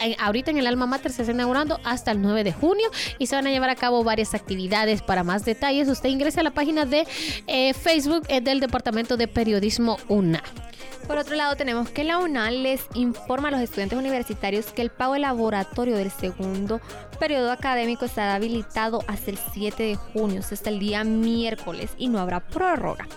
en- 0.00 0.16
ahorita 0.18 0.50
en 0.50 0.56
el 0.58 0.66
Alma 0.66 0.86
Mater 0.86 1.12
se 1.12 1.22
está 1.22 1.32
inaugurando 1.32 1.78
hasta 1.84 2.10
el 2.10 2.22
9 2.22 2.42
de 2.42 2.52
junio 2.52 2.88
y 3.18 3.26
se 3.26 3.36
van 3.36 3.46
a 3.46 3.50
llevar 3.50 3.68
a 3.70 3.76
cabo 3.76 4.02
varias 4.02 4.32
actividades. 4.34 5.02
Para 5.02 5.24
más 5.24 5.44
detalles, 5.44 5.88
usted 5.88 6.08
ingrese 6.08 6.40
a 6.40 6.42
la 6.42 6.52
página 6.52 6.86
de 6.86 7.06
eh, 7.46 7.74
Facebook 7.74 8.22
eh, 8.28 8.40
del 8.40 8.60
Departamento 8.60 9.18
de 9.18 9.28
Periodismo 9.28 9.98
UNA. 10.08 10.42
Por 11.10 11.18
otro 11.18 11.34
lado, 11.34 11.56
tenemos 11.56 11.90
que 11.90 12.04
la 12.04 12.18
UNAL 12.18 12.62
les 12.62 12.86
informa 12.94 13.48
a 13.48 13.50
los 13.50 13.60
estudiantes 13.60 13.98
universitarios 13.98 14.66
que 14.66 14.80
el 14.80 14.90
pago 14.90 15.14
de 15.14 15.18
laboratorio 15.18 15.96
del 15.96 16.12
segundo 16.12 16.80
periodo 17.18 17.50
académico 17.50 18.04
estará 18.04 18.36
habilitado 18.36 19.02
hasta 19.08 19.32
el 19.32 19.38
7 19.52 19.82
de 19.82 19.96
junio, 19.96 20.40
hasta 20.40 20.70
el 20.70 20.78
día 20.78 21.02
miércoles, 21.02 21.90
y 21.98 22.06
no 22.06 22.20
habrá 22.20 22.38
prórroga. 22.38 23.08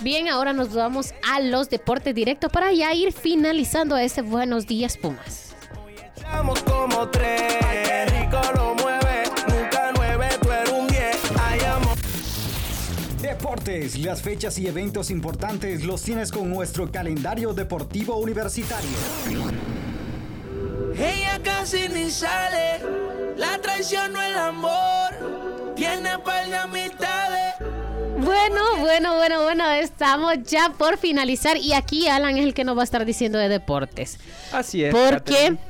Bien, 0.00 0.26
ahora 0.28 0.52
nos 0.54 0.74
vamos 0.74 1.12
a 1.30 1.40
los 1.40 1.68
deportes 1.68 2.14
directos 2.14 2.50
para 2.50 2.72
ya 2.72 2.94
ir 2.94 3.12
finalizando 3.12 3.98
este 3.98 4.22
Buenos 4.22 4.66
Días 4.66 4.96
Pumas. 4.96 5.54
Vamos 6.32 6.62
como 6.62 7.10
tres. 7.10 7.60
Deportes, 13.30 13.96
las 13.96 14.22
fechas 14.22 14.58
y 14.58 14.66
eventos 14.66 15.08
importantes 15.08 15.84
los 15.84 16.02
tienes 16.02 16.32
con 16.32 16.50
nuestro 16.50 16.90
calendario 16.90 17.52
deportivo 17.52 18.16
universitario. 18.16 18.90
Ella 20.98 21.40
casi 21.40 21.88
ni 21.90 22.10
sale, 22.10 22.80
la 23.36 23.56
traición 23.58 24.14
no 24.14 24.20
el 24.20 24.34
amor, 24.34 25.74
tiene 25.76 26.18
par 26.18 26.48
de 26.48 26.56
amistades. 26.56 27.54
Bueno, 28.18 28.62
bueno, 28.80 29.14
bueno, 29.14 29.42
bueno, 29.44 29.70
estamos 29.70 30.34
ya 30.42 30.74
por 30.76 30.98
finalizar 30.98 31.56
y 31.56 31.72
aquí 31.72 32.08
Alan 32.08 32.36
es 32.36 32.44
el 32.44 32.52
que 32.52 32.64
nos 32.64 32.76
va 32.76 32.80
a 32.80 32.84
estar 32.84 33.04
diciendo 33.06 33.38
de 33.38 33.48
deportes. 33.48 34.18
Así 34.50 34.82
es. 34.82 34.92
Porque 34.92 35.20
Catherine. 35.34 35.69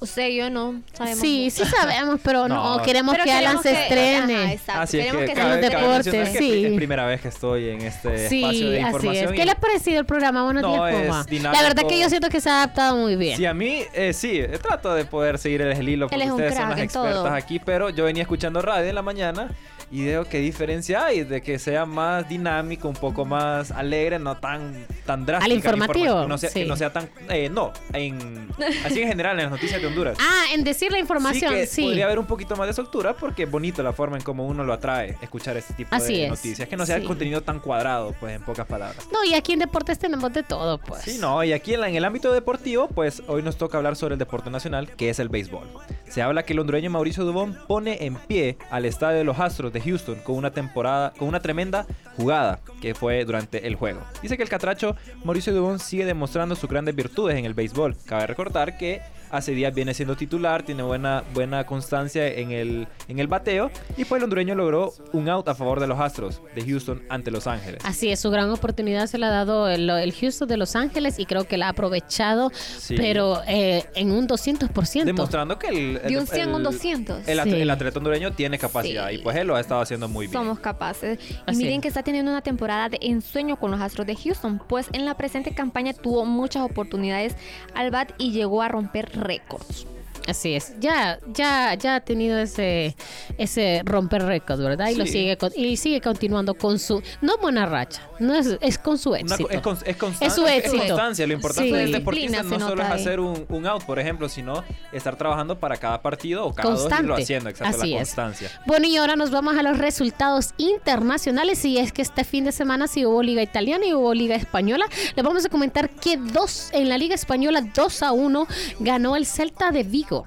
Usted 0.00 0.28
y 0.28 0.36
yo 0.36 0.48
no 0.50 0.80
sabemos. 0.94 1.20
sí, 1.20 1.50
sí 1.50 1.62
sabemos, 1.64 2.18
pero 2.24 2.48
no, 2.48 2.78
No. 2.78 2.82
queremos 2.82 3.12
Pero 3.14 3.24
que 3.24 3.32
Alan 3.32 3.62
se 3.62 3.72
estrene. 3.72 4.58
Ajá. 4.66 4.82
Así 4.82 4.98
es 4.98 5.04
Queremos 5.06 5.28
que 5.28 5.34
que 5.34 5.42
los 5.42 5.60
deportes, 5.60 6.28
que 6.30 6.38
sí. 6.38 6.64
Es 6.66 6.72
primera 6.74 7.04
vez 7.06 7.20
que 7.20 7.28
estoy 7.28 7.68
en 7.68 7.82
este 7.82 8.28
Sí, 8.28 8.42
espacio 8.42 8.70
de 8.70 8.80
así 8.82 8.86
información. 8.86 9.24
es. 9.26 9.32
y- 9.32 9.36
¿Qué 9.36 9.44
le 9.44 9.50
ha 9.50 9.54
parecido 9.56 10.00
el 10.00 10.06
programa? 10.06 10.42
Buenos 10.44 10.62
No, 10.62 10.72
días, 10.86 10.94
es 10.94 11.06
Puma. 11.38 11.52
La 11.52 11.62
verdad 11.62 11.82
que 11.86 12.00
yo 12.00 12.08
siento 12.08 12.28
que 12.30 12.40
se 12.40 12.48
ha 12.48 12.56
adaptado 12.62 12.96
muy 12.96 13.16
bien. 13.16 13.36
Sí, 13.36 13.44
a 13.46 13.52
mí 13.54 13.82
eh, 13.92 14.12
sí, 14.12 14.40
trato 14.62 14.94
de 14.94 15.04
poder 15.04 15.38
seguir 15.38 15.60
el 15.62 15.88
hilo 15.88 16.08
porque 16.08 16.24
es 16.24 16.30
ustedes 16.30 16.54
son 16.54 16.70
las 16.70 16.78
expertas 16.78 17.12
todo. 17.14 17.26
aquí, 17.28 17.58
pero 17.58 17.90
yo 17.90 18.04
venía 18.04 18.22
escuchando 18.22 18.62
radio 18.62 18.88
en 18.88 18.94
la 18.94 19.02
mañana 19.02 19.48
y 19.90 20.04
veo 20.04 20.24
qué 20.24 20.38
diferencia 20.38 21.04
hay 21.04 21.24
de 21.24 21.42
que 21.42 21.58
sea 21.58 21.84
más 21.86 22.28
dinámico, 22.28 22.88
un 22.88 22.94
poco 22.94 23.24
más 23.24 23.70
alegre, 23.70 24.18
no 24.18 24.36
tan 24.36 24.86
tan 25.04 25.26
drástico. 25.26 25.50
Al 25.50 25.56
informativo, 25.56 26.26
no 26.28 26.38
sea, 26.38 26.50
sí. 26.50 26.60
que 26.60 26.66
no 26.66 26.76
sea 26.76 26.92
tan 26.92 27.08
eh, 27.28 27.48
no, 27.50 27.72
en 27.92 28.48
así 28.84 29.02
en 29.02 29.08
general 29.08 29.36
en 29.38 29.44
las 29.44 29.52
noticias 29.52 29.80
de 29.80 29.86
Honduras. 29.88 30.16
Ah, 30.20 30.44
en 30.54 30.62
decir 30.64 30.92
la 30.92 30.98
información, 30.98 31.52
que 31.54 31.66
sí. 31.66 31.82
podría 31.82 32.04
haber 32.04 32.18
un 32.18 32.26
poquito 32.26 32.54
más 32.56 32.68
de 32.68 32.72
soltura 32.74 33.14
porque 33.14 33.42
es 33.44 33.50
bonito 33.50 33.82
la 33.82 33.92
forma 33.92 34.16
en 34.16 34.22
cómo 34.22 34.46
uno 34.46 34.62
lo 34.64 34.72
atrae 34.72 35.16
escuchar 35.20 35.56
este 35.56 35.74
tipo 35.74 35.94
Así 35.94 36.14
de 36.14 36.24
es, 36.24 36.30
noticias, 36.30 36.68
que 36.68 36.76
no 36.76 36.86
sea 36.86 37.00
sí. 37.00 37.04
contenido 37.06 37.40
tan 37.42 37.58
cuadrado, 37.58 38.14
pues 38.20 38.36
en 38.36 38.42
pocas 38.42 38.66
palabras. 38.66 39.08
No, 39.12 39.24
y 39.24 39.34
aquí 39.34 39.52
en 39.54 39.58
deportes 39.60 39.98
tenemos 39.98 40.32
de 40.32 40.42
todo, 40.42 40.78
pues. 40.78 41.02
Sí, 41.02 41.18
no, 41.20 41.42
y 41.42 41.52
aquí 41.52 41.74
en, 41.74 41.80
la- 41.80 41.88
en 41.88 41.96
el 41.96 42.04
ámbito 42.04 42.32
deportivo, 42.32 42.86
pues 42.88 43.22
hoy 43.26 43.42
nos 43.42 43.56
toca 43.56 43.76
hablar 43.78 43.96
sobre 43.96 44.14
el 44.14 44.18
deporte 44.18 44.50
nacional, 44.50 44.88
que 44.96 45.10
es 45.10 45.18
el 45.18 45.28
béisbol. 45.28 45.66
Se 46.08 46.22
habla 46.22 46.42
que 46.44 46.52
el 46.52 46.58
hondureño 46.60 46.90
Mauricio 46.90 47.24
Dubón 47.24 47.56
pone 47.68 48.04
en 48.04 48.14
pie 48.16 48.56
al 48.70 48.84
estadio 48.84 49.18
de 49.18 49.24
los 49.24 49.38
Astros 49.38 49.72
de 49.72 49.79
Houston 49.80 50.16
con 50.20 50.36
una 50.36 50.50
temporada, 50.50 51.12
con 51.18 51.28
una 51.28 51.40
tremenda 51.40 51.86
jugada 52.16 52.60
que 52.80 52.94
fue 52.94 53.24
durante 53.24 53.66
el 53.66 53.74
juego. 53.74 54.00
Dice 54.22 54.36
que 54.36 54.42
el 54.42 54.48
catracho 54.48 54.96
Mauricio 55.24 55.54
Dubón 55.54 55.78
sigue 55.78 56.04
demostrando 56.04 56.54
sus 56.54 56.68
grandes 56.68 56.94
virtudes 56.94 57.36
en 57.36 57.44
el 57.44 57.54
béisbol. 57.54 57.96
Cabe 58.06 58.26
recordar 58.26 58.76
que 58.78 59.02
hace 59.30 59.52
días 59.52 59.74
viene 59.74 59.94
siendo 59.94 60.16
titular, 60.16 60.62
tiene 60.62 60.82
buena, 60.82 61.24
buena 61.34 61.64
constancia 61.64 62.26
en 62.26 62.50
el, 62.50 62.88
en 63.08 63.18
el 63.18 63.26
bateo 63.26 63.70
y 63.96 64.04
pues 64.04 64.18
el 64.20 64.24
hondureño 64.24 64.54
logró 64.54 64.92
un 65.12 65.28
out 65.28 65.48
a 65.48 65.54
favor 65.54 65.80
de 65.80 65.86
los 65.86 65.98
Astros 66.00 66.40
de 66.54 66.62
Houston 66.64 67.02
ante 67.08 67.30
Los 67.30 67.46
Ángeles. 67.46 67.80
Así 67.84 68.10
es, 68.10 68.20
su 68.20 68.30
gran 68.30 68.50
oportunidad 68.50 69.06
se 69.06 69.18
la 69.18 69.28
ha 69.28 69.30
dado 69.30 69.68
el, 69.68 69.88
el 69.88 70.12
Houston 70.12 70.48
de 70.48 70.56
Los 70.56 70.76
Ángeles 70.76 71.18
y 71.18 71.26
creo 71.26 71.44
que 71.44 71.56
la 71.56 71.66
ha 71.66 71.70
aprovechado, 71.70 72.50
Sí. 72.54 72.94
pero 72.96 73.42
eh, 73.46 73.84
en 73.94 74.10
un 74.12 74.26
200%. 74.26 75.04
Demostrando 75.04 75.58
que 75.58 75.68
el, 75.68 76.00
De 76.02 76.18
un 76.18 76.26
100 76.26 76.48
a 76.48 76.50
un 76.52 76.56
el- 76.56 76.62
200. 76.64 77.28
El, 77.28 77.40
Sí. 77.40 77.50
el 77.60 77.70
atleta 77.70 77.98
hondureño 77.98 78.32
tiene 78.32 78.58
capacidad 78.58 79.08
Sí. 79.08 79.14
y 79.16 79.18
pues 79.18 79.36
él 79.36 79.46
lo 79.46 79.56
ha 79.56 79.60
estado 79.60 79.80
haciendo 79.80 80.08
muy 80.08 80.26
bien. 80.26 80.32
Somos 80.32 80.58
capaces. 80.60 81.18
Y 81.30 81.36
Así 81.46 81.58
miren 81.62 81.80
que 81.80 81.88
está 81.88 82.02
teniendo 82.02 82.30
una 82.30 82.42
temporada 82.42 82.88
de 82.88 82.98
ensueño 83.02 83.56
con 83.56 83.70
los 83.70 83.80
Astros 83.80 84.06
de 84.06 84.16
Houston, 84.16 84.60
pues 84.68 84.88
en 84.92 85.04
la 85.04 85.16
presente 85.16 85.52
campaña 85.54 85.92
tuvo 85.92 86.24
muchas 86.24 86.62
oportunidades 86.64 87.34
al 87.74 87.90
bat 87.90 88.12
y 88.18 88.32
llegó 88.32 88.62
a 88.62 88.68
romper 88.68 89.10
récords. 89.20 89.86
Así 90.30 90.54
es. 90.54 90.72
Ya, 90.80 91.18
ya, 91.34 91.74
ya 91.74 91.96
ha 91.96 92.00
tenido 92.00 92.38
ese, 92.38 92.94
ese 93.38 93.82
romper 93.84 94.22
récord, 94.24 94.60
¿verdad? 94.60 94.88
Y 94.88 94.94
lo 94.96 95.06
sigue 95.06 95.36
con- 95.36 95.52
y 95.56 95.76
sigue 95.76 96.00
continuando 96.00 96.54
con 96.54 96.78
su 96.78 97.02
no 97.20 97.36
buena 97.38 97.66
racha, 97.66 98.00
no 98.18 98.34
es, 98.34 98.56
es 98.60 98.78
con 98.78 98.96
su 98.98 99.10
Una 99.10 99.18
éxito. 99.20 99.48
co- 99.48 99.50
es, 99.54 99.60
con- 99.60 99.78
es 99.84 99.96
constan- 99.98 100.26
Es 100.26 100.34
su 100.34 100.46
éxito. 100.46 100.76
constancia. 100.78 101.26
Lo 101.26 101.32
importante 101.34 101.70
Sí. 101.70 101.76
del 101.76 101.92
deportista 101.92 102.28
Disciplina 102.42 102.58
no 102.58 102.68
solo 102.68 102.82
es 102.82 102.88
hacer 102.90 103.20
un, 103.20 103.44
un 103.48 103.66
out, 103.66 103.82
por 103.84 103.98
ejemplo, 103.98 104.28
sino 104.28 104.62
estar 104.92 105.16
trabajando 105.16 105.58
para 105.58 105.76
cada 105.76 106.00
partido 106.02 106.46
o 106.46 106.54
cada 106.54 106.70
dos 106.70 106.80
Constante. 106.80 107.02
irlo 107.04 107.14
haciendo. 107.16 107.48
Exacto, 107.50 107.78
Así 107.78 107.90
la 107.90 107.96
es. 108.02 108.08
constancia. 108.08 108.50
Bueno, 108.66 108.86
y 108.86 108.96
ahora 108.96 109.16
nos 109.16 109.30
vamos 109.30 109.56
a 109.58 109.62
los 109.62 109.78
resultados 109.78 110.54
internacionales. 110.58 111.64
Y 111.64 111.78
es 111.78 111.92
que 111.92 112.02
este 112.02 112.24
fin 112.24 112.44
de 112.44 112.52
semana 112.52 112.86
sí 112.86 113.04
hubo 113.06 113.22
Liga 113.22 113.42
Italiana 113.42 113.86
y 113.86 113.92
hubo 113.94 114.14
Liga 114.14 114.36
Española. 114.36 114.86
Les 115.16 115.24
vamos 115.24 115.44
a 115.44 115.48
comentar 115.48 115.90
que 115.90 116.16
dos 116.16 116.70
en 116.72 116.88
la 116.88 116.98
Liga 116.98 117.14
Española, 117.14 117.62
2 117.74 118.02
a 118.02 118.12
1, 118.12 118.46
ganó 118.80 119.16
el 119.16 119.26
Celta 119.26 119.70
de 119.70 119.82
Vigo. 119.82 120.19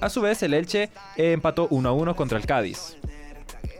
A 0.00 0.08
su 0.10 0.20
vez, 0.20 0.42
el 0.42 0.54
Elche 0.54 0.90
empató 1.16 1.66
1 1.70 1.88
a 1.88 1.92
1 1.92 2.16
contra 2.16 2.38
el 2.38 2.46
Cádiz. 2.46 2.96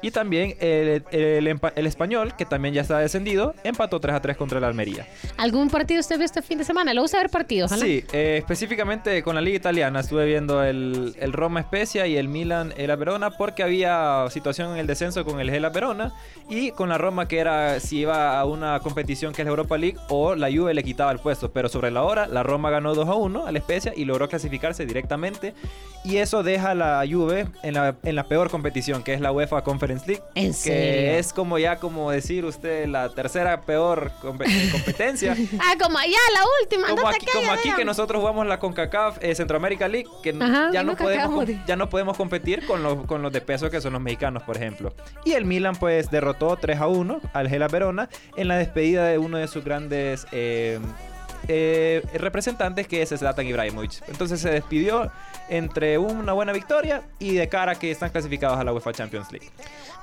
Y 0.03 0.11
también 0.11 0.57
el, 0.61 1.05
el 1.11 1.47
el 1.75 1.87
Español, 1.87 2.35
que 2.37 2.45
también 2.45 2.75
ya 2.75 2.83
está 2.83 2.99
descendido, 2.99 3.55
empató 3.65 4.01
3 4.01 4.17
a 4.17 4.21
3 4.21 4.37
contra 4.37 4.59
el 4.59 4.65
Almería. 4.65 5.07
¿Algún 5.37 5.71
partido 5.71 6.01
usted 6.01 6.17
vio 6.17 6.25
este 6.25 6.43
fin 6.43 6.59
de 6.59 6.65
semana? 6.65 6.93
¿Le 6.93 7.01
gusta 7.01 7.19
ver 7.19 7.31
partidos? 7.31 7.73
Alan? 7.73 7.87
Sí, 7.87 8.05
eh, 8.13 8.37
específicamente 8.39 9.23
con 9.23 9.35
la 9.35 9.41
Liga 9.41 9.57
Italiana 9.57 10.01
estuve 10.01 10.27
viendo 10.27 10.63
el, 10.63 11.15
el 11.19 11.33
Roma 11.33 11.63
Spezia 11.63 12.07
y 12.07 12.17
el 12.17 12.29
Milan 12.29 12.73
el 12.77 12.95
Verona 12.97 13.31
porque 13.31 13.63
había 13.63 14.27
situación 14.31 14.73
en 14.73 14.79
el 14.79 14.87
descenso 14.87 15.25
con 15.25 15.41
el 15.41 15.51
Gela 15.51 15.71
Verona 15.71 16.13
y 16.49 16.71
con 16.71 16.89
la 16.89 16.99
Roma 16.99 17.27
que 17.27 17.39
era 17.39 17.81
si 17.81 17.99
iba 17.99 18.39
a 18.39 18.45
una 18.45 18.79
competición 18.81 19.33
que 19.33 19.43
es 19.43 19.47
la 19.47 19.51
Europa 19.51 19.77
League 19.77 19.99
o 20.09 20.35
la 20.35 20.51
Juve 20.51 20.75
le 20.75 20.85
quitaba 20.85 21.11
el 21.11 21.19
puesto, 21.19 21.51
pero 21.53 21.69
sobre 21.69 21.91
la 21.91 22.03
hora 22.03 22.27
la 22.27 22.43
Roma 22.43 22.71
ganó 22.71 22.95
2 22.95 23.09
a 23.09 23.15
1 23.15 23.47
al 23.47 23.57
Spezia 23.59 23.93
y 23.97 24.05
logró 24.05 24.29
clasificarse 24.29 24.87
directamente 24.87 25.55
y 26.05 26.19
eso 26.19 26.43
deja 26.43 26.71
a 26.71 26.75
la 26.75 27.05
Juve 27.11 27.47
en 27.63 27.75
la, 27.75 27.97
en 28.03 28.15
la 28.15 28.25
peor 28.25 28.51
competición 28.51 29.03
que 29.03 29.15
es 29.15 29.21
la 29.21 29.33
UEFA 29.33 29.65
Conference 29.75 30.07
League, 30.07 30.23
¿En 30.37 30.47
que 30.49 30.53
serio? 30.53 31.13
es 31.19 31.33
como 31.33 31.59
ya 31.59 31.77
como 31.77 32.11
decir 32.13 32.45
usted 32.45 32.87
la 32.87 33.09
tercera 33.09 33.61
peor 33.63 34.13
compe- 34.23 34.71
competencia. 34.71 35.37
Ah, 35.61 35.75
como 35.81 35.99
ya 35.99 36.19
la 36.33 36.45
última. 36.63 36.89
Como 36.89 37.09
aquí, 37.09 37.27
como 37.33 37.51
aquí 37.51 37.73
que 37.73 37.85
nosotros 37.85 38.21
jugamos 38.21 38.47
la 38.47 38.59
CONCACAF 38.61 39.19
eh, 39.23 39.35
Centroamérica 39.35 39.89
League, 39.89 40.09
que 40.23 40.31
Ajá, 40.41 40.71
ya, 40.73 40.83
no 40.85 40.97
podemos, 40.97 41.47
de- 41.47 41.59
ya 41.67 41.75
no 41.77 41.89
podemos 41.89 42.17
competir 42.17 42.65
con 42.67 42.83
los, 42.83 43.05
con 43.07 43.21
los 43.23 43.33
de 43.33 43.41
peso 43.41 43.69
que 43.71 43.81
son 43.81 43.93
los 43.95 44.03
mexicanos, 44.03 44.43
por 44.45 44.57
ejemplo. 44.57 44.95
Y 45.25 45.33
el 45.33 45.45
Milan 45.45 45.75
pues 45.77 46.11
derrotó 46.11 46.57
3 46.57 46.81
a 46.81 46.87
1 46.87 47.21
al 47.33 47.49
Gela 47.49 47.67
Verona 47.69 48.09
en 48.37 48.49
la 48.49 48.57
despedida 48.57 49.07
de 49.07 49.19
uno 49.19 49.39
de 49.39 49.49
sus 49.49 49.65
grandes 49.65 50.27
eh, 50.33 50.79
eh, 51.49 52.03
representantes 52.15 52.87
que 52.87 53.03
es 53.03 53.11
Zlatan 53.11 53.47
Ibrahimovic. 53.47 54.03
Entonces 54.09 54.41
se 54.41 54.51
despidió 54.51 55.11
entre 55.49 55.99
una 55.99 56.33
buena 56.33 56.53
victoria 56.53 57.03
y 57.19 57.35
de 57.35 57.49
cara 57.49 57.73
a 57.73 57.75
que 57.75 57.91
están 57.91 58.11
clasificados 58.11 58.59
a 58.59 58.65
la 58.65 58.73
UEFA 58.73 58.93
Champions 58.93 59.31
League. 59.33 59.49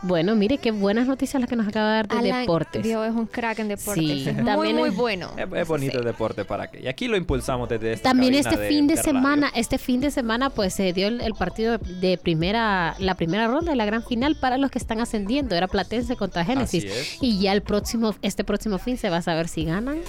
Bueno, 0.03 0.35
mire 0.35 0.57
qué 0.57 0.71
buenas 0.71 1.05
noticias 1.05 1.39
las 1.39 1.47
que 1.47 1.55
nos 1.55 1.67
acaba 1.67 1.89
de 1.89 1.95
dar 1.97 2.07
de 2.07 2.17
Alan, 2.17 2.41
deportes. 2.41 2.81
Dios, 2.81 3.07
es 3.07 3.13
un 3.13 3.27
crack 3.27 3.59
en 3.59 3.67
deportes. 3.67 4.03
Sí, 4.03 4.27
Es 4.27 4.43
muy, 4.43 4.89
bueno. 4.89 5.31
Es, 5.37 5.67
bonito 5.67 5.93
sí. 5.93 5.97
el 5.99 6.05
deporte 6.05 6.43
para 6.43 6.71
que. 6.71 6.81
Y 6.81 6.87
aquí 6.87 7.07
lo 7.07 7.17
impulsamos 7.17 7.69
desde 7.69 7.93
esta 7.93 8.09
También 8.09 8.33
este 8.33 8.57
fin 8.67 8.87
de, 8.87 8.97
semana, 8.97 9.51
este 9.53 9.77
fin 9.77 10.01
de 10.01 10.09
semana, 10.09 10.49
pues 10.49 10.73
se 10.73 10.91
dio 10.93 11.07
el, 11.07 11.21
el 11.21 11.33
partido 11.33 11.77
de, 11.77 11.93
de 11.95 12.17
primera, 12.17 12.95
la 12.97 13.13
primera 13.13 13.47
ronda 13.47 13.71
de 13.71 13.75
la 13.75 13.85
gran 13.85 14.03
final 14.03 14.35
para 14.35 14.57
los 14.57 14.71
que 14.71 14.79
están 14.79 14.99
ascendiendo. 15.01 15.55
Era 15.55 15.67
Platense 15.67 16.15
contra 16.15 16.43
Génesis. 16.45 17.17
Y 17.21 17.39
ya 17.39 17.53
el 17.53 17.61
próximo, 17.61 18.15
este 18.23 18.43
próximo 18.43 18.79
fin 18.79 18.97
se 18.97 19.11
va 19.11 19.17
a 19.17 19.21
saber 19.21 19.47
si 19.47 19.65
ganan. 19.65 19.99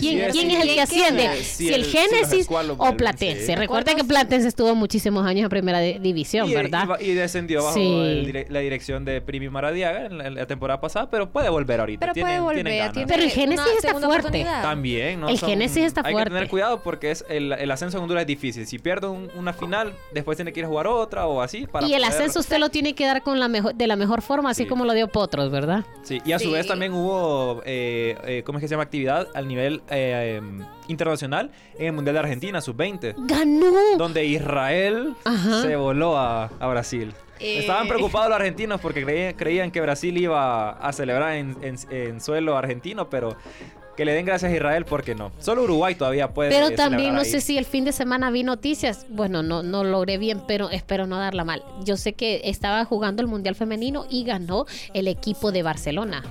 ¿Quién, 0.00 0.20
es 0.20 0.34
el 0.36 0.74
que 0.74 0.80
asciende? 0.80 1.36
Si, 1.44 1.66
Si 1.68 1.72
el 1.74 1.84
Génesis 1.84 2.46
o 2.78 2.96
Platense. 2.96 3.46
sí. 3.46 3.54
Recuerda 3.54 3.94
que 3.94 4.04
Platense 4.04 4.48
estuvo 4.48 4.74
muchísimos 4.74 5.24
años 5.26 5.44
en 5.44 5.48
primera 5.50 5.80
di- 5.80 5.98
división, 5.98 6.48
y, 6.48 6.54
¿verdad? 6.54 6.88
y 7.00 7.12
descendió 7.12 7.62
bajo 7.62 7.74
Sí. 7.74 7.80
el 7.82 8.26
dire- 8.26 8.46
la 8.48 8.60
dirección 8.60 9.04
de 9.04 9.20
Primi 9.20 9.48
Maradiaga 9.48 10.06
en 10.06 10.18
la, 10.18 10.26
en 10.26 10.34
la 10.34 10.46
temporada 10.46 10.80
pasada, 10.80 11.08
pero 11.10 11.30
puede 11.30 11.48
volver 11.48 11.80
ahorita. 11.80 12.00
Pero 12.12 12.26
puede 12.26 12.40
volver. 12.40 12.64
tienen 12.64 12.92
tiene 12.92 13.06
Pero 13.06 13.22
el 13.22 13.30
Génesis 13.30 13.66
está 13.76 13.94
fuerte. 14.00 14.44
También, 14.62 15.20
¿no? 15.20 15.28
El 15.28 15.38
Génesis 15.38 15.84
está 15.84 16.02
hay 16.04 16.12
fuerte. 16.12 16.30
que 16.30 16.34
tener 16.34 16.48
cuidado 16.48 16.82
porque 16.82 17.10
es 17.10 17.24
el, 17.28 17.52
el 17.52 17.70
ascenso 17.70 17.96
en 17.98 18.02
Honduras 18.02 18.22
es 18.22 18.26
difícil. 18.26 18.66
Si 18.66 18.78
pierde 18.78 19.06
un- 19.08 19.30
una 19.36 19.52
final, 19.52 19.92
después 20.12 20.36
tiene 20.36 20.52
que 20.52 20.60
ir 20.60 20.66
a 20.66 20.68
jugar 20.68 20.86
otra 20.86 21.26
o 21.26 21.40
así. 21.42 21.66
Para 21.66 21.86
y 21.86 21.94
el 21.94 22.00
poder- 22.02 22.12
ascenso 22.14 22.40
usted 22.40 22.58
lo 22.58 22.68
tiene 22.70 22.94
que 22.94 23.04
dar 23.06 23.22
con 23.22 23.38
la 23.40 23.48
mejor, 23.48 23.74
de 23.74 23.86
la 23.86 23.96
mejor 23.96 24.22
forma, 24.22 24.50
así 24.50 24.64
Sí. 24.64 24.68
como 24.68 24.84
lo 24.84 24.92
dio 24.94 25.08
Potros, 25.08 25.50
¿verdad? 25.50 25.84
Sí, 26.02 26.20
y 26.24 26.32
a 26.32 26.38
su 26.38 26.46
Sí. 26.46 26.52
vez 26.52 26.66
también 26.66 26.92
hubo, 26.92 27.62
eh, 27.64 28.16
eh, 28.26 28.42
¿cómo 28.44 28.58
es 28.58 28.62
que 28.62 28.68
se 28.68 28.72
llama? 28.72 28.84
Actividad 28.84 29.28
al 29.34 29.46
nivel 29.48 29.59
eh, 29.66 30.36
em, 30.38 30.64
internacional 30.88 31.50
en 31.78 31.86
el 31.86 31.92
Mundial 31.92 32.14
de 32.14 32.20
Argentina, 32.20 32.60
sub-20. 32.60 33.14
¡Ganó! 33.26 33.66
donde 33.98 34.24
Israel 34.26 35.14
Ajá. 35.24 35.62
se 35.62 35.76
voló 35.76 36.16
a, 36.16 36.44
a 36.58 36.66
Brasil. 36.68 37.12
Eh. 37.38 37.60
Estaban 37.60 37.88
preocupados 37.88 38.28
los 38.28 38.36
argentinos 38.36 38.80
porque 38.80 39.02
creían, 39.04 39.34
creían 39.34 39.70
que 39.70 39.80
Brasil 39.80 40.16
iba 40.18 40.70
a 40.72 40.92
celebrar 40.92 41.34
en, 41.36 41.56
en- 41.62 41.76
en 41.90 42.20
suelo 42.20 42.56
argentino, 42.56 43.08
pero 43.08 43.34
que 43.96 44.04
le 44.04 44.12
den 44.12 44.24
gracias 44.26 44.52
a 44.52 44.54
Israel 44.54 44.84
porque 44.86 45.14
no. 45.14 45.30
Solo 45.40 45.62
Uruguay 45.64 45.94
todavía 45.94 46.28
puede. 46.32 46.50
Pero 46.50 46.70
también 46.74 47.12
no 47.14 47.20
ahí. 47.20 47.26
sé 47.26 47.40
si 47.40 47.56
el 47.58 47.64
fin 47.66 47.84
de 47.84 47.92
semana 47.92 48.30
vi 48.30 48.42
noticias. 48.44 49.06
Bueno, 49.10 49.42
no, 49.42 49.62
no 49.62 49.84
logré 49.84 50.16
bien, 50.18 50.42
pero 50.46 50.70
espero 50.70 51.06
no 51.06 51.18
darla 51.18 51.44
mal. 51.44 51.62
Yo 51.84 51.96
sé 51.96 52.12
que 52.14 52.40
estaba 52.44 52.84
jugando 52.84 53.20
el 53.22 53.28
Mundial 53.28 53.54
Femenino 53.54 54.06
y 54.08 54.24
ganó 54.24 54.64
el 54.94 55.08
equipo 55.08 55.50
de 55.52 55.62
Barcelona. 55.62 56.22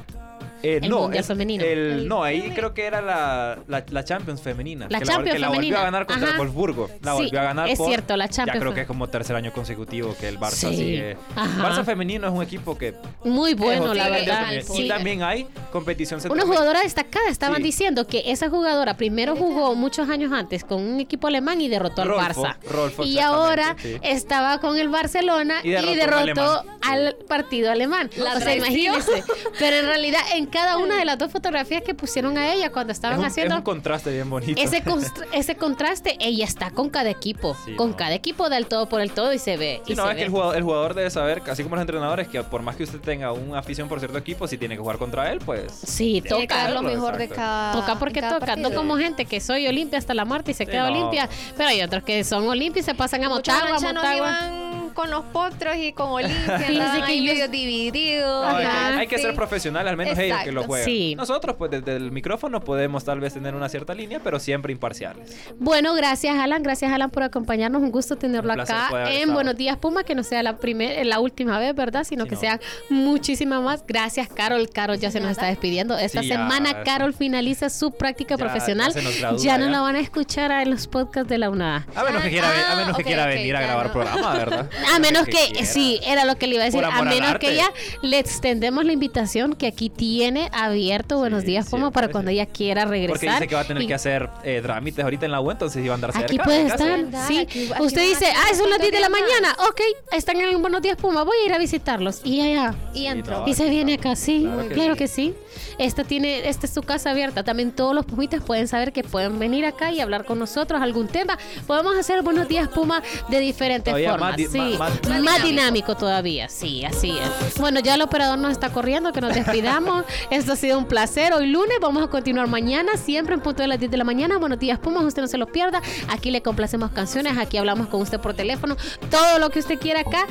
Eh, 0.62 0.80
el 0.84 0.90
no, 0.90 1.00
Mundial 1.04 1.22
es- 1.22 1.28
femenino. 1.28 1.64
el- 1.64 1.70
El- 1.92 2.08
no, 2.08 2.24
ahí 2.24 2.52
creo 2.54 2.74
que 2.74 2.86
era 2.86 3.02
la, 3.02 3.60
la, 3.68 3.84
la 3.90 4.04
Champions 4.04 4.42
femenina. 4.42 4.88
La 4.90 5.00
que 5.00 5.06
Champions 5.06 5.34
que 5.34 5.40
la 5.40 5.48
volvió 5.48 5.60
femenina. 5.62 5.80
a 5.80 5.84
ganar 5.84 6.06
contra 6.06 6.26
Ajá. 6.28 6.34
el 6.36 6.40
Wolfsburgo. 6.40 6.90
La 7.02 7.12
Sí, 7.16 7.24
volvió 7.24 7.40
a 7.40 7.44
ganar 7.44 7.70
es 7.70 7.78
por- 7.78 7.88
cierto, 7.88 8.18
la 8.18 8.26
Ya 8.26 8.32
Champions 8.32 8.60
creo 8.60 8.72
fe- 8.72 8.76
que 8.76 8.82
es 8.82 8.88
como 8.88 9.08
tercer 9.08 9.36
año 9.36 9.54
consecutivo 9.54 10.16
que 10.20 10.28
el 10.28 10.40
Barça 10.40 10.70
Sí. 10.70 10.76
sigue. 10.76 11.18
Ajá. 11.36 11.70
Barça 11.70 11.86
femenino 11.86 12.28
es 12.28 12.34
un 12.34 12.44
equipo 12.44 12.78
que 12.78 12.96
Muy 13.24 13.54
bueno, 13.54 13.94
la 13.94 14.10
verdad. 14.10 14.42
también. 14.42 14.64
Sí. 14.66 14.82
Y 14.84 14.88
también 14.88 15.24
hay 15.24 15.48
competición 15.72 16.20
Una 16.30 16.44
jugadora 16.44 16.82
destacada, 16.82 17.30
estaban 17.30 17.58
Sí. 17.58 17.64
diciendo 17.64 18.06
que 18.08 18.24
esa 18.32 18.50
jugadora 18.50 18.98
primero 18.98 19.36
jugó 19.36 19.76
muchos 19.76 20.10
años 20.10 20.32
antes 20.34 20.64
con 20.64 20.82
un 20.84 21.00
equipo 21.00 21.28
alemán 21.28 21.62
y 21.62 21.68
derrotó 21.70 22.02
al 22.02 22.10
Rolfo, 22.10 22.44
Barça. 22.44 22.58
Rolfo, 22.70 23.04
y 23.04 23.20
ahora 23.20 23.76
sí. 23.82 23.98
estaba 24.04 24.60
con 24.60 24.78
el 24.78 24.90
Barcelona 24.90 25.62
Y 25.64 25.70
y 25.70 25.72
derrotó 25.72 25.94
derrotó, 25.96 26.62
un 26.64 26.70
alemán. 26.70 26.80
al 26.82 27.16
partido 27.28 27.72
alemán. 27.72 28.10
La 28.18 28.36
o 28.36 28.40
sea, 28.40 28.56
imagínense. 28.56 29.24
Pero 29.58 29.78
en 29.78 29.86
realidad, 29.86 30.20
en 30.34 30.48
cada 30.50 30.78
una 30.78 30.98
de 30.98 31.06
las 31.06 31.18
dos 31.18 31.32
fotografías 31.32 31.82
que 31.84 31.94
pusieron 31.94 32.38
a 32.38 32.54
ella 32.54 32.72
cuando 32.72 32.92
Es 32.92 32.98
estaban 32.98 33.20
un, 33.20 33.26
haciendo 33.26 33.56
es 33.56 33.60
un 33.60 33.64
contraste 33.64 34.12
bien 34.12 34.30
bonito. 34.30 34.62
ese, 34.62 34.84
const- 34.86 35.26
ese 35.34 35.56
contraste, 35.56 36.18
ella 36.20 36.46
está 36.46 36.72
con 36.72 36.90
cada 36.90 37.10
equipo. 37.10 37.56
Sí, 37.66 37.76
con 37.76 37.92
no. 37.92 37.98
cada 37.98 38.14
equipo 38.14 38.50
del 38.50 38.68
todo 38.68 38.88
por 38.90 39.02
el 39.02 39.12
todo 39.12 39.34
y 39.34 39.40
se 39.40 39.58
ve. 39.58 39.82
Sí, 39.86 39.94
y 39.94 39.96
no, 39.96 40.06
se 40.06 40.12
es 40.12 40.18
que 40.18 40.24
el 40.24 40.30
jugador, 40.30 40.56
el 40.58 40.64
jugador 40.64 40.94
debe 40.94 41.10
saber, 41.10 41.42
así 41.50 41.64
como 41.64 41.76
los 41.76 41.82
entrenadores, 41.82 42.28
que 42.28 42.44
por 42.44 42.62
más 42.62 42.76
que 42.76 42.84
usted 42.84 43.00
tenga 43.00 43.32
una 43.32 43.60
afición 43.60 43.88
por 43.88 44.00
cierto 44.00 44.18
equipo, 44.18 44.48
si 44.48 44.58
tiene 44.58 44.76
que 44.76 44.82
jugar 44.82 44.98
contra 44.98 45.32
él, 45.32 45.40
pues... 45.46 45.72
Sí, 45.72 46.22
toca. 46.28 46.70
lo 46.70 46.82
mejor 46.82 47.18
de 47.18 47.28
cada. 47.30 47.74
Toca 47.74 48.00
porque 48.00 48.22
cada 48.22 48.40
toca, 48.40 48.56
no 48.56 48.64
partido. 48.64 48.82
como 48.82 48.98
gente 48.98 49.26
que 49.26 49.40
soy 49.40 49.68
Olimpia 49.68 50.00
hasta 50.00 50.14
la 50.14 50.26
muerte 50.26 50.52
y 50.52 50.54
se 50.54 50.66
Sí, 50.66 50.72
queda 50.72 50.90
no. 50.90 50.96
Olimpia, 50.98 51.30
pero 51.58 51.70
hay 51.70 51.82
otros 51.82 52.04
que 52.04 52.24
son 52.24 52.48
Olimpia 52.48 52.80
y 52.82 52.84
se 52.84 52.96
pasan 52.96 53.24
a 53.24 53.30
Motagua, 53.30 53.70
ranchanos 53.72 54.04
Motagua. 54.04 54.69
Con 55.00 55.10
los 55.10 55.24
potros 55.26 55.78
y 55.78 55.94
con 55.94 56.10
Olimpia, 56.10 56.56
andaban 56.58 57.04
ahí 57.04 57.22
medio 57.22 57.48
divididos. 57.48 58.46
No, 58.52 58.58
hay, 58.58 59.08
que, 59.08 59.16
hay 59.16 59.22
ser 59.22 59.34
profesional, 59.34 59.88
al 59.88 59.96
menos 59.96 60.18
ellos 60.20 60.40
que 60.44 60.52
lo 60.52 60.64
juegan. 60.64 60.84
Sí. 60.86 61.16
Nosotros, 61.16 61.56
pues 61.58 61.72
desde 61.72 61.96
el 61.96 62.12
micrófono 62.12 62.60
podemos 62.60 63.06
tal 63.06 63.22
vez 63.22 63.34
tener 63.34 63.56
una 63.56 63.70
cierta 63.70 63.94
línea, 63.94 64.20
pero 64.22 64.42
siempre 64.42 64.74
imparciales. 64.74 65.38
Bueno, 65.58 65.94
gracias 65.94 66.38
Alan, 66.38 66.64
gracias 66.64 66.92
Alan 66.92 67.10
por 67.12 67.24
acompañarnos, 67.24 67.82
un 67.82 67.92
gusto 67.92 68.18
tenerlo 68.18 68.52
Un 68.54 68.60
acá 68.60 68.90
en 69.06 69.08
estado. 69.22 69.34
Buenos 69.36 69.56
Días 69.56 69.78
Puma, 69.78 70.04
que 70.04 70.16
no 70.16 70.24
sea 70.24 70.44
la 70.44 70.58
primera, 70.58 71.02
la 71.06 71.22
última 71.22 71.58
vez, 71.60 71.74
¿verdad? 71.74 72.04
Sino 72.04 72.26
que 72.26 72.36
no. 72.36 72.42
sean 72.42 72.60
muchísimas 72.90 73.62
más. 73.62 73.84
Gracias 73.88 74.28
Carol, 74.28 74.70
Carol 74.70 75.00
ya 75.00 75.12
se 75.12 75.22
nos 75.22 75.32
está 75.32 75.46
despidiendo. 75.46 75.98
Esta 75.98 76.22
Sí, 76.24 76.28
ya. 76.28 76.36
semana 76.36 76.84
Carol 76.84 77.14
finaliza 77.14 77.70
su 77.70 77.92
práctica 77.94 78.36
Ya- 78.36 78.38
profesional. 78.38 78.88
ya 78.94 79.00
se 79.00 79.02
nos 79.02 79.18
gradúa, 79.18 79.40
Ya 79.42 79.58
no 79.58 79.66
ya. 79.68 79.72
la 79.72 79.80
van 79.80 79.96
a 79.96 80.00
escuchar 80.02 80.52
en 80.52 80.72
los 80.72 80.88
podcasts 80.88 81.30
de 81.30 81.38
la 81.38 81.50
UNADA. 81.50 81.88
A 81.96 82.04
menos 82.04 82.22
que 82.22 82.30
quiera, 82.32 82.50
a 82.74 82.76
menos 82.76 82.98
que 82.98 83.04
Ah, 83.04 83.06
quiera 83.06 83.26
venir 83.28 83.56
a 83.56 83.62
grabar 83.62 83.88
no. 83.88 83.94
programa, 83.94 84.34
¿verdad? 84.34 84.70
A 84.96 85.00
menos 85.00 85.26
que, 85.26 85.32
quiera. 85.52 85.66
sí, 85.66 86.00
era 86.06 86.26
lo 86.26 86.38
que 86.38 86.48
le 86.48 86.56
iba 86.56 86.64
a 86.64 86.66
decir. 86.66 86.84
A 86.84 87.02
menos 87.04 87.38
que 87.40 87.52
ella 87.54 87.72
le 88.02 88.20
extendemos 88.20 88.86
la 88.86 88.94
invitación 88.94 89.54
que 89.56 89.68
aquí 89.68 89.90
tiene 89.90 90.50
abierto 90.54 91.18
Buenos 91.18 91.42
Sí, 91.42 91.48
Días 91.48 91.66
Puma 91.70 91.84
siempre, 91.88 91.94
para 92.02 92.12
cuando 92.12 92.30
sí. 92.32 92.36
ella 92.36 92.46
quiera 92.46 92.86
regresar. 92.86 93.10
Porque 93.20 93.30
dice 93.32 93.48
que 93.48 93.56
va 93.56 93.62
a 93.62 93.66
tener 93.68 93.84
Y 93.84 93.88
que 93.88 93.94
hacer 93.94 94.30
eh, 94.44 94.60
trámites 94.62 95.04
ahorita 95.04 95.26
en 95.26 95.32
la 95.32 95.40
web, 95.42 95.54
entonces 95.56 95.84
iba 95.84 95.94
a 95.94 95.96
andar 95.96 96.12
cerca. 96.12 96.26
Aquí 96.26 96.38
de 96.38 96.44
puede 96.44 96.68
estar, 96.68 96.88
Verdad, 96.88 97.28
sí. 97.28 97.38
aquí- 97.40 97.72
aquí 97.74 97.84
Usted 97.84 98.02
dice, 98.10 98.26
ah, 98.36 98.56
son 98.56 98.70
las 98.70 98.80
10 98.80 98.92
de 98.92 99.00
la 99.00 99.10
mañana. 99.10 99.56
Ok, 99.70 99.82
están 100.12 100.40
en 100.42 100.62
Buenos 100.62 100.82
Días 100.82 100.98
Puma, 100.98 101.24
voy 101.24 101.38
a 101.44 101.46
ir 101.46 101.54
a 101.54 101.58
visitarlos. 101.58 102.22
Y 102.24 102.42
allá. 102.42 102.76
Y 102.94 103.06
entró. 103.06 103.44
Y 103.48 103.54
se 103.54 103.70
viene 103.70 103.96
acá, 103.96 104.16
sí, 104.16 104.48
Claro 104.74 104.96
que 104.96 105.08
sí. 105.08 105.34
Esta 105.80 106.04
tiene, 106.04 106.48
esta 106.50 106.66
es 106.68 106.74
su 106.74 106.82
casa 106.84 107.12
abierta. 107.12 107.44
También 107.44 107.72
todos 107.72 107.96
los 107.96 108.06
pumitas 108.06 108.44
pueden 108.44 108.68
saber 108.68 108.92
que 108.94 109.04
pueden 109.04 109.40
venir 109.40 109.66
acá 109.66 109.92
y 109.92 110.02
hablar 110.02 110.26
con 110.26 110.38
nosotros 110.38 110.82
algún 110.82 111.08
tema. 111.08 111.38
Podemos 111.66 111.98
hacer 111.98 112.22
buenos 112.22 112.48
días 112.48 112.68
Puma 112.68 113.02
de 113.30 113.40
diferentes 113.40 113.86
Todavía 113.92 114.12
formas. 114.12 114.30
más, 114.32 114.38
di- 114.38 114.48
sí. 114.48 114.76
más, 114.78 114.92
Sí, 115.02 115.10
más, 115.10 115.22
más, 115.22 115.44
dinámico. 115.44 115.96
todavía, 115.96 116.50
sí, 116.50 116.84
así 116.86 117.18
es. 117.18 117.56
Bueno, 117.60 117.80
ya 117.80 117.96
el 117.96 118.02
operador 118.02 118.38
nos 118.38 118.52
está 118.52 118.70
corriendo, 118.72 119.14
que 119.14 119.22
nos 119.22 119.34
despidamos. 119.34 120.04
Esto 120.30 120.54
ha 120.54 120.56
sido 120.56 120.78
un 120.78 120.86
placer. 120.86 121.34
Hoy 121.34 121.48
lunes 121.48 121.78
vamos 121.82 122.04
a 122.04 122.08
continuar 122.08 122.48
mañana, 122.48 122.98
siempre 122.98 123.34
en 123.36 123.42
punto 123.42 123.62
de 123.62 123.68
las 123.70 123.80
10 123.80 123.90
de 123.90 123.98
la 123.98 124.04
mañana. 124.04 124.38
Buenos 124.38 124.60
días, 124.60 124.80
Pumas, 124.80 125.04
usted 125.06 125.22
no 125.22 125.28
se 125.30 125.38
lo 125.38 125.48
pierda. 125.48 125.82
Aquí 126.10 126.30
le 126.30 126.42
complacemos 126.42 126.92
canciones, 126.92 127.38
aquí 127.38 127.58
hablamos 127.58 127.88
con 127.88 128.02
usted 128.02 128.20
por 128.20 128.34
teléfono. 128.34 128.76
Todo 129.10 129.40
lo 129.40 129.50
que 129.50 129.60
usted 129.60 129.80
quiera 129.80 130.02
acá, 130.02 130.26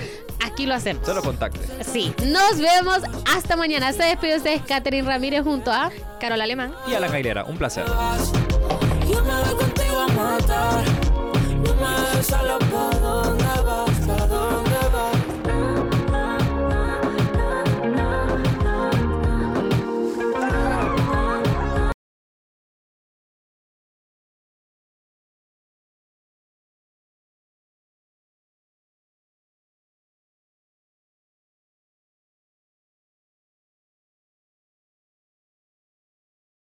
aquí 0.45 0.67
lo 0.67 0.75
hacemos. 0.75 1.07
Solo 1.07 1.23
contacte. 1.23 1.61
Sí, 1.85 2.13
nos 2.27 2.59
vemos 2.59 2.99
hasta 3.35 3.57
mañana. 3.57 3.93
Se 3.95 4.03
despide 4.03 4.37
usted, 4.37 4.61
Catherine 4.67 5.09
Ramírez, 5.09 5.38
junto 5.43 5.73
a 5.73 5.91
Carol 6.21 6.41
Alemán 6.41 6.73
y 6.87 6.95
a 6.95 7.01
la 7.01 7.09
Gailera. 7.09 7.45
Un 7.45 7.59
placer. 7.59 7.85
Yo 7.87 9.23
me 9.25 9.31
voy 9.31 9.55
contigo 9.57 10.01
a 10.01 10.09
matar. 10.09 10.85
No 11.65 11.75
me 11.75 12.01
dejes 12.01 12.33
a 12.33 12.43
la 12.43 12.59